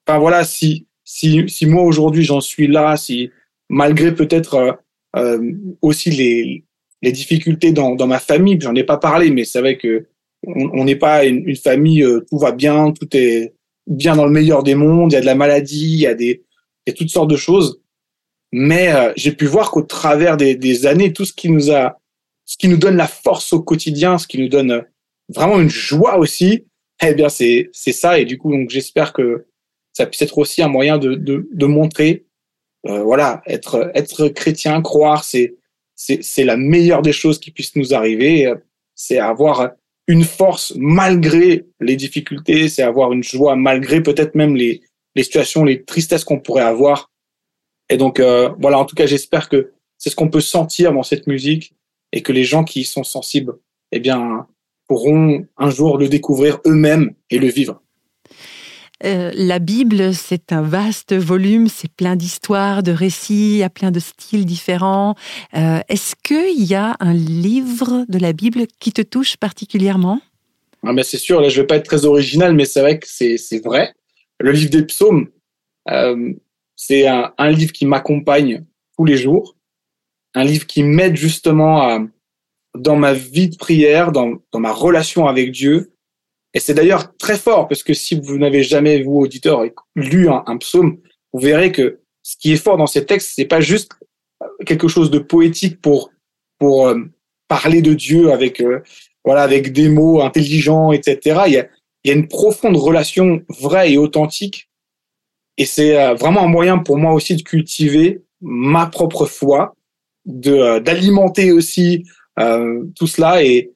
Enfin 0.05 0.20
voilà, 0.20 0.43
si, 0.43 0.88
si, 1.03 1.47
si 1.49 1.66
moi 1.66 1.84
aujourd'hui 1.84 2.24
j'en 2.24 2.41
suis 2.41 2.68
là, 2.68 2.95
si 2.97 3.32
malgré 3.70 4.14
peut-être 4.14 4.55
euh, 4.55 4.72
euh 5.16 5.51
aussi 5.82 6.12
les, 6.12 6.66
les 7.01 7.12
difficultés 7.12 7.72
dans, 7.72 7.95
dans 7.95 8.07
ma 8.07 8.20
famille, 8.20 8.59
j'en 8.59 8.76
ai 8.76 8.84
pas 8.84 8.97
parlé, 8.97 9.32
mais 9.32 9.45
c'est 9.45 9.59
vrai 9.59 9.78
que 9.78 10.07
on 10.43 10.84
n'est 10.86 10.95
pas 10.95 11.24
une, 11.26 11.47
une 11.47 11.55
famille, 11.55 12.03
tout 12.28 12.39
va 12.39 12.51
bien, 12.51 12.91
tout 12.93 13.07
est 13.16 13.53
bien 13.88 14.15
dans 14.15 14.25
le 14.25 14.32
meilleur 14.32 14.63
des 14.63 14.75
mondes, 14.75 15.11
il 15.11 15.15
y 15.15 15.17
a 15.17 15.21
de 15.21 15.25
la 15.25 15.36
maladie, 15.36 15.93
il 15.93 15.99
y 15.99 16.07
a 16.07 16.13
des 16.13 16.43
il 16.86 16.91
y 16.91 16.93
a 16.93 16.97
toutes 16.97 17.09
sortes 17.09 17.29
de 17.29 17.36
choses. 17.36 17.82
Mais 18.51 18.91
euh, 18.93 19.13
j'ai 19.15 19.32
pu 19.32 19.45
voir 19.45 19.71
qu'au 19.71 19.84
travers 19.84 20.36
des, 20.36 20.55
des, 20.55 20.86
années, 20.86 21.13
tout 21.13 21.25
ce 21.25 21.34
qui 21.34 21.49
nous 21.49 21.71
a, 21.71 21.99
ce 22.45 22.57
qui 22.57 22.67
nous 22.67 22.77
donne 22.77 22.97
la 22.97 23.07
force 23.07 23.53
au 23.53 23.61
quotidien, 23.61 24.17
ce 24.17 24.27
qui 24.27 24.39
nous 24.39 24.49
donne 24.49 24.71
euh, 24.71 24.82
vraiment 25.29 25.59
une 25.59 25.69
joie 25.69 26.17
aussi, 26.17 26.65
eh 27.01 27.13
bien 27.13 27.29
c'est 27.29 27.69
c'est 27.71 27.93
ça. 27.93 28.19
Et 28.19 28.25
du 28.25 28.38
coup, 28.38 28.51
donc 28.51 28.69
j'espère 28.69 29.13
que 29.13 29.45
ça 29.93 30.05
puisse 30.05 30.21
être 30.21 30.38
aussi 30.38 30.61
un 30.61 30.67
moyen 30.67 30.97
de 30.97 31.15
de, 31.15 31.47
de 31.51 31.65
montrer, 31.65 32.25
euh, 32.88 33.03
voilà, 33.03 33.41
être 33.45 33.91
être 33.95 34.27
chrétien, 34.29 34.82
croire, 34.82 35.23
c'est 35.23 35.55
c'est 35.95 36.21
c'est 36.23 36.43
la 36.43 36.57
meilleure 36.57 37.03
des 37.03 37.13
choses 37.13 37.39
qui 37.39 37.51
puissent 37.51 37.75
nous 37.75 37.93
arriver. 37.93 38.53
C'est 38.95 39.19
avoir 39.19 39.71
une 40.12 40.26
force 40.26 40.74
malgré 40.76 41.66
les 41.80 41.95
difficultés, 41.95 42.68
c'est 42.68 42.84
avoir 42.84 43.14
une 43.14 43.24
joie 43.24 43.55
malgré 43.55 44.01
peut-être 44.01 44.36
même 44.36 44.55
les, 44.55 44.82
les 45.16 45.24
situations, 45.24 45.64
les 45.64 45.84
tristesses 45.84 46.26
qu'on 46.26 46.39
pourrait 46.39 46.64
avoir. 46.64 47.09
Et 47.89 47.97
donc 47.97 48.20
euh, 48.20 48.49
voilà, 48.59 48.78
en 48.78 48.86
tout 48.86 48.95
cas, 48.95 49.05
j'espère 49.05 49.47
que 49.47 49.72
c'est 49.97 50.09
ce 50.09 50.16
qu'on 50.16 50.30
peut 50.30 50.41
sentir 50.41 50.91
dans 50.93 51.03
cette 51.03 51.28
musique 51.28 51.74
et 52.12 52.22
que 52.22 52.34
les 52.34 52.43
gens 52.43 52.64
qui 52.64 52.82
y 52.82 52.84
sont 52.84 53.03
sensibles, 53.03 53.53
eh 53.91 53.99
bien, 53.99 54.47
pourront 54.88 55.47
un 55.57 55.70
jour 55.70 55.97
le 55.97 56.09
découvrir 56.09 56.59
eux-mêmes 56.66 57.14
et 57.30 57.39
le 57.39 57.47
vivre. 57.47 57.82
Euh, 59.04 59.32
la 59.34 59.60
Bible, 59.60 60.14
c'est 60.14 60.52
un 60.52 60.62
vaste 60.62 61.14
volume, 61.14 61.68
c'est 61.68 61.91
plein 61.91 62.16
d'histoires, 62.16 62.84
de 62.84 62.91
récits, 62.91 63.54
il 63.54 63.58
y 63.58 63.64
a 63.64 63.70
plein 63.70 63.91
de 63.91 63.99
styles 63.99 64.45
différents. 64.45 65.16
Euh, 65.56 65.80
est-ce 65.89 66.16
qu'il 66.24 66.64
y 66.64 66.76
a 66.76 66.95
un 66.99 67.14
livre 67.14 68.06
de 68.10 68.20
la 68.20 68.34
Bible 68.34 68.68
qui 68.80 68.91
te 68.91 69.02
touche 69.02 69.38
particulièrement? 69.38 70.22
Ah 70.84 70.93
mais 70.93 71.04
C'est 71.04 71.18
sûr, 71.18 71.41
là 71.41 71.49
je 71.49 71.58
ne 71.58 71.62
vais 71.62 71.68
pas 71.68 71.78
être 71.78 71.86
très 71.86 72.06
original, 72.06 72.54
mais 72.54 72.66
c'est 72.66 72.82
vrai 72.82 72.99
que 72.99 73.08
c'est 73.08 73.64
vrai. 73.64 73.93
Le 74.39 74.52
livre 74.52 74.72
des 74.72 74.84
psaumes, 74.84 75.30
euh, 75.89 76.34
c'est 76.76 77.08
un, 77.08 77.52
livre 77.52 77.72
qui 77.72 77.86
m'accompagne 77.86 78.66
tous 78.97 79.06
les 79.06 79.18
jours, 79.18 79.56
un 80.34 80.43
livre 80.43 80.66
qui 80.66 80.84
m'aide 80.84 81.16
justement 81.16 82.08
dans 82.76 82.95
ma 82.95 83.14
vie 83.14 83.49
de 83.49 83.58
prière, 83.58 84.12
dans 84.12 84.39
ma 84.56 84.72
relation 84.72 85.28
avec 85.28 85.52
Dieu. 85.52 85.91
Et 86.54 86.60
c'est 86.60 86.74
d'ailleurs 86.74 87.16
très 87.18 87.38
fort 87.38 87.68
parce 87.68 87.84
que 87.84 87.93
si 87.93 88.20
vous 88.20 88.38
n'avez 88.38 88.64
jamais, 88.64 89.02
vous 89.04 89.20
auditeur, 89.20 89.64
lu 89.95 90.30
un, 90.30 90.58
psaume, 90.58 90.97
vous 91.34 91.39
verrez 91.39 91.72
que 91.72 91.99
ce 92.24 92.36
qui 92.38 92.52
est 92.52 92.58
fort 92.58 92.78
dans 92.78 92.88
ces 92.88 93.06
textes, 93.06 93.34
c'est 93.36 93.45
pas 93.45 93.62
juste 93.62 93.93
quelque 94.66 94.88
chose 94.88 95.12
de 95.12 95.20
poétique 95.20 95.82
pour 95.82 96.12
pour 96.60 96.88
euh, 96.88 96.99
parler 97.47 97.82
de 97.82 97.93
Dieu 97.93 98.32
avec 98.32 98.62
euh, 98.62 98.82
voilà 99.24 99.43
avec 99.43 99.72
des 99.72 99.89
mots 99.89 100.22
intelligents, 100.22 100.91
etc. 100.91 101.41
Il 101.47 101.54
y 101.54 101.58
a, 101.58 101.68
il 102.04 102.12
y 102.12 102.14
a 102.14 102.18
une 102.18 102.28
profonde 102.28 102.78
relation 102.78 103.41
vraie 103.49 103.93
et 103.93 103.97
authentique. 103.97 104.70
Et 105.58 105.66
c'est 105.66 105.97
euh, 105.97 106.14
vraiment 106.16 106.41
un 106.43 106.47
moyen 106.47 106.80
pour 106.80 106.97
moi 106.97 107.14
aussi 107.14 107.36
de 107.36 107.41
cultiver 107.43 108.22
ma 108.41 108.88
propre 108.88 109.26
foi, 109.26 109.76
de 110.26 110.80
d'alimenter 110.80 111.52
aussi 111.52 112.06
euh, 112.39 112.84
tout 112.95 113.08
cela 113.08 113.43
et 113.43 113.72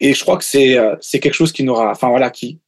et 0.00 0.14
je 0.14 0.22
crois 0.22 0.38
que 0.38 0.44
c'est 0.44 0.78
euh, 0.78 0.96
c'est 1.00 1.20
quelque 1.20 1.34
chose 1.34 1.52
qui 1.52 1.64
n'aura 1.64 1.90
enfin 1.90 2.08
voilà 2.08 2.30
qui 2.30 2.60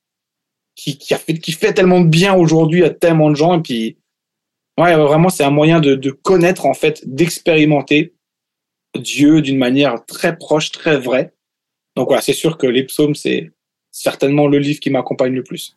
qui 0.75 0.99
qui 0.99 1.53
fait 1.53 1.75
tellement 1.75 2.01
de 2.01 2.09
bien 2.09 2.35
aujourd'hui 2.35 2.85
à 2.85 2.91
tellement 2.91 3.31
de 3.31 3.37
gens. 3.37 3.59
Et 3.59 3.63
puis 3.63 3.99
ouais 4.79 4.97
vraiment 4.97 5.29
c'est 5.29 5.45
un 5.45 5.51
moyen 5.51 5.81
de 5.81 5.95
de 5.95 6.11
connaître 6.11 6.67
en 6.67 6.75
fait 6.75 7.03
d'expérimenter 7.07 8.15
Dieu 8.99 9.43
d'une 9.43 9.59
manière 9.59 10.05
très 10.07 10.37
proche 10.37 10.71
très 10.73 10.99
vraie. 10.99 11.35
Donc 11.97 12.09
voilà 12.09 12.23
c'est 12.23 12.33
sûr 12.33 12.59
que 12.59 12.67
les 12.67 12.85
psaumes 12.85 13.15
c'est 13.15 13.53
certainement 13.91 14.47
le 14.47 14.59
livre 14.59 14.81
qui 14.81 14.91
m'accompagne 14.91 15.35
le 15.35 15.45
plus. 15.45 15.77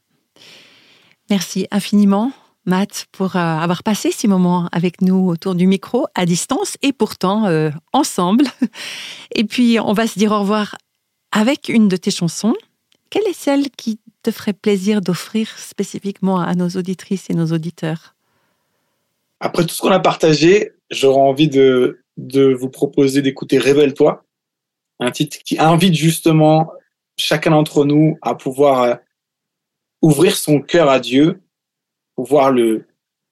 Merci 1.29 1.67
infiniment 1.71 2.31
Matt, 2.65 3.07
pour 3.11 3.35
euh, 3.35 3.39
avoir 3.39 3.83
passé 3.83 4.11
ces 4.11 4.27
moments 4.27 4.69
avec 4.71 5.01
nous 5.01 5.27
autour 5.27 5.53
du 5.53 5.67
micro, 5.67 6.07
à 6.15 6.25
distance 6.25 6.77
et 6.81 6.93
pourtant 6.93 7.45
euh, 7.45 7.71
ensemble. 7.91 8.45
Et 9.35 9.43
puis, 9.43 9.79
on 9.81 9.91
va 9.91 10.07
se 10.07 10.17
dire 10.17 10.31
au 10.31 10.39
revoir 10.39 10.77
avec 11.33 11.67
une 11.67 11.87
de 11.87 11.97
tes 11.97 12.11
chansons. 12.11 12.53
Quelle 13.09 13.27
est 13.27 13.33
celle 13.33 13.69
qui 13.71 13.99
te 14.21 14.31
ferait 14.31 14.53
plaisir 14.53 15.01
d'offrir 15.01 15.49
spécifiquement 15.57 16.39
à 16.39 16.53
nos 16.53 16.69
auditrices 16.69 17.29
et 17.29 17.33
nos 17.33 17.47
auditeurs? 17.47 18.15
Après 19.39 19.65
tout 19.65 19.73
ce 19.73 19.81
qu'on 19.81 19.89
a 19.89 19.99
partagé, 19.99 20.71
j'aurais 20.91 21.19
envie 21.19 21.49
de, 21.49 21.99
vous 22.17 22.69
proposer 22.69 23.21
d'écouter 23.21 23.57
Révèle-toi, 23.57 24.23
un 24.99 25.11
titre 25.11 25.39
qui 25.43 25.57
invite 25.59 25.95
justement 25.95 26.71
chacun 27.17 27.49
d'entre 27.49 27.83
nous 27.83 28.17
à 28.21 28.35
pouvoir 28.35 28.81
euh, 28.83 28.95
ouvrir 30.01 30.37
son 30.37 30.61
cœur 30.61 30.89
à 30.89 30.99
Dieu 30.99 31.41
pouvoir 32.15 32.51
le, 32.51 32.85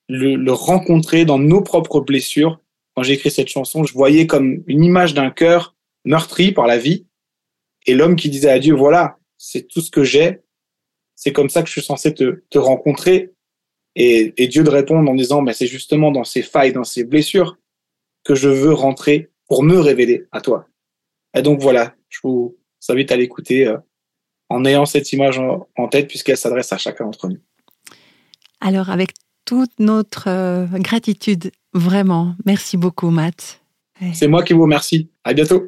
le, 0.10 0.36
le 0.36 0.54
rencontrer 0.54 1.24
dans 1.24 1.38
nos 1.38 1.62
propres 1.62 2.02
blessures. 2.02 2.60
Quand 2.96 3.04
j'ai 3.04 3.14
écrit 3.14 3.30
cette 3.30 3.48
chanson, 3.48 3.84
je 3.84 3.94
voyais 3.94 4.26
comme 4.26 4.64
une 4.66 4.84
image 4.84 5.14
d'un 5.14 5.30
cœur 5.30 5.76
meurtri 6.04 6.52
par 6.52 6.66
la 6.66 6.80
vie 6.80 7.06
et 7.86 7.94
l'homme 7.94 8.16
qui 8.16 8.30
disait 8.30 8.50
à 8.50 8.60
Dieu, 8.60 8.76
voilà, 8.76 9.18
c'est 9.38 9.68
tout 9.68 9.82
ce 9.82 9.92
que 9.92 10.04
j'ai, 10.04 10.42
c'est 11.16 11.32
comme 11.32 11.50
ça 11.50 11.62
que 11.62 11.68
je 11.68 11.74
suis 11.74 11.82
censé 11.82 12.14
te, 12.14 12.44
te 12.50 12.58
rencontrer. 12.58 13.32
Et, 13.96 14.34
et, 14.38 14.48
Dieu 14.48 14.64
de 14.64 14.70
répondre 14.70 15.10
en 15.10 15.16
disant, 15.16 15.42
mais 15.42 15.54
c'est 15.54 15.68
justement 15.68 16.12
dans 16.12 16.24
ces 16.24 16.42
failles, 16.42 16.72
dans 16.72 16.86
ces 16.86 17.04
blessures 17.04 17.58
que 18.24 18.36
je 18.36 18.48
veux 18.48 18.74
rentrer 18.74 19.30
pour 19.48 19.64
me 19.64 19.78
révéler 19.80 20.28
à 20.32 20.40
toi. 20.40 20.68
Et 21.36 21.42
donc 21.42 21.60
voilà, 21.60 21.94
je 22.08 22.20
vous 22.24 22.58
invite 22.88 23.12
à 23.12 23.18
l'écouter 23.18 23.68
euh, 23.68 23.78
en 24.50 24.64
ayant 24.64 24.86
cette 24.86 25.12
image 25.12 25.40
en, 25.40 25.68
en 25.76 25.88
tête 25.90 26.08
puisqu'elle 26.08 26.38
s'adresse 26.38 26.72
à 26.72 26.78
chacun 26.78 27.06
d'entre 27.06 27.28
nous. 27.28 27.40
Alors, 28.62 28.90
avec 28.90 29.12
toute 29.46 29.80
notre 29.80 30.30
euh, 30.30 30.66
gratitude, 30.76 31.52
vraiment, 31.74 32.36
merci 32.46 32.78
beaucoup, 32.78 33.10
Matt. 33.10 33.62
C'est 34.14 34.28
moi 34.28 34.44
qui 34.44 34.54
vous 34.54 34.64
remercie. 34.64 35.10
À 35.24 35.34
bientôt. 35.34 35.64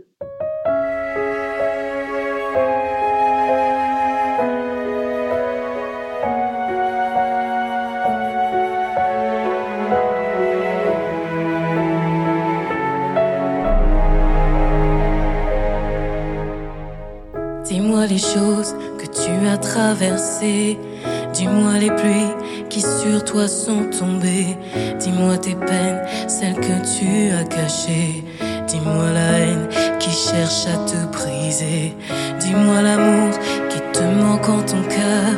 Dis-moi 21.33 21.79
les 21.79 21.91
pluies 21.91 22.33
qui 22.69 22.81
sur 22.81 23.23
toi 23.25 23.47
sont 23.47 23.85
tombées. 23.97 24.57
Dis-moi 24.99 25.37
tes 25.37 25.55
peines, 25.55 26.01
celles 26.27 26.55
que 26.55 26.75
tu 26.97 27.31
as 27.31 27.43
cachées. 27.43 28.23
Dis-moi 28.67 29.11
la 29.13 29.39
haine 29.39 29.67
qui 29.99 30.11
cherche 30.11 30.67
à 30.67 30.77
te 30.85 31.17
briser. 31.17 31.93
Dis-moi 32.39 32.81
l'amour 32.81 33.31
qui 33.69 33.79
te 33.93 34.03
manque 34.03 34.47
en 34.49 34.61
ton 34.61 34.81
cœur. 34.83 35.33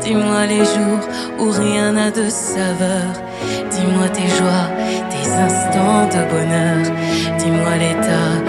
Dis-moi 0.00 0.46
les 0.46 0.64
jours 0.64 1.02
où 1.40 1.50
rien 1.50 1.92
n'a 1.92 2.10
de 2.10 2.28
saveur. 2.28 3.10
Dis-moi 3.70 4.08
tes 4.10 4.28
joies, 4.28 4.70
tes 5.10 5.28
instants 5.28 6.06
de 6.06 6.22
bonheur. 6.30 6.82
Dis-moi 7.38 7.76
l'état 7.78 8.45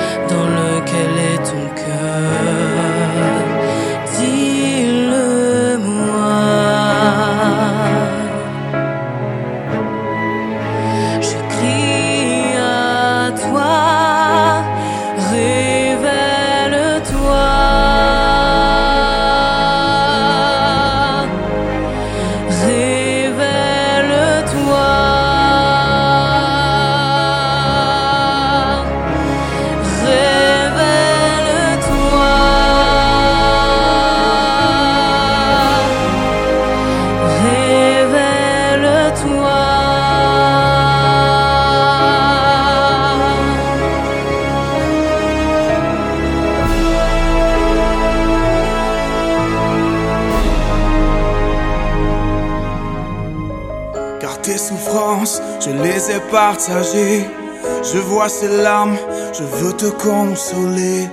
Je 57.84 58.00
vois 58.00 58.30
ces 58.30 58.48
larmes, 58.48 58.98
je 59.34 59.44
veux 59.44 59.74
te 59.74 59.88
consoler. 59.88 61.08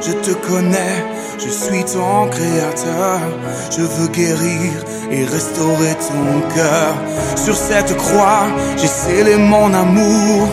Je 0.00 0.12
te 0.12 0.32
connais, 0.46 1.04
je 1.38 1.48
suis 1.48 1.84
ton 1.84 2.28
créateur. 2.28 3.20
Je 3.70 3.82
veux 3.82 4.08
guérir 4.08 4.72
et 5.10 5.24
restaurer 5.24 5.94
ton 6.08 6.40
cœur. 6.54 6.94
Sur 7.36 7.56
cette 7.56 7.96
croix, 7.96 8.46
j'ai 8.76 8.86
scellé 8.86 9.36
mon 9.36 9.72
amour, 9.72 10.48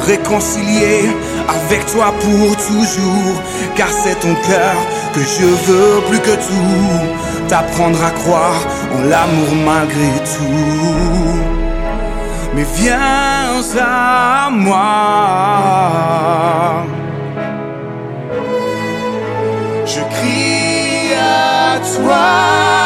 réconcilié 0.00 1.10
avec 1.48 1.86
toi 1.86 2.12
pour 2.20 2.56
toujours. 2.56 3.42
Car 3.76 3.88
c'est 3.90 4.18
ton 4.20 4.34
cœur 4.34 4.76
que 5.14 5.20
je 5.20 5.46
veux 5.46 6.00
plus 6.08 6.20
que 6.20 6.36
tout. 6.36 7.48
T'apprendre 7.48 8.02
à 8.04 8.10
croire 8.10 8.60
en 8.96 9.08
l'amour 9.08 9.54
malgré 9.64 10.10
tout 10.34 11.56
mais 12.56 12.64
viens 12.74 12.98
à 13.78 14.48
moi. 14.50 14.86
Je 19.84 20.00
crie 20.00 21.12
à 21.14 21.78
toi. 21.94 22.85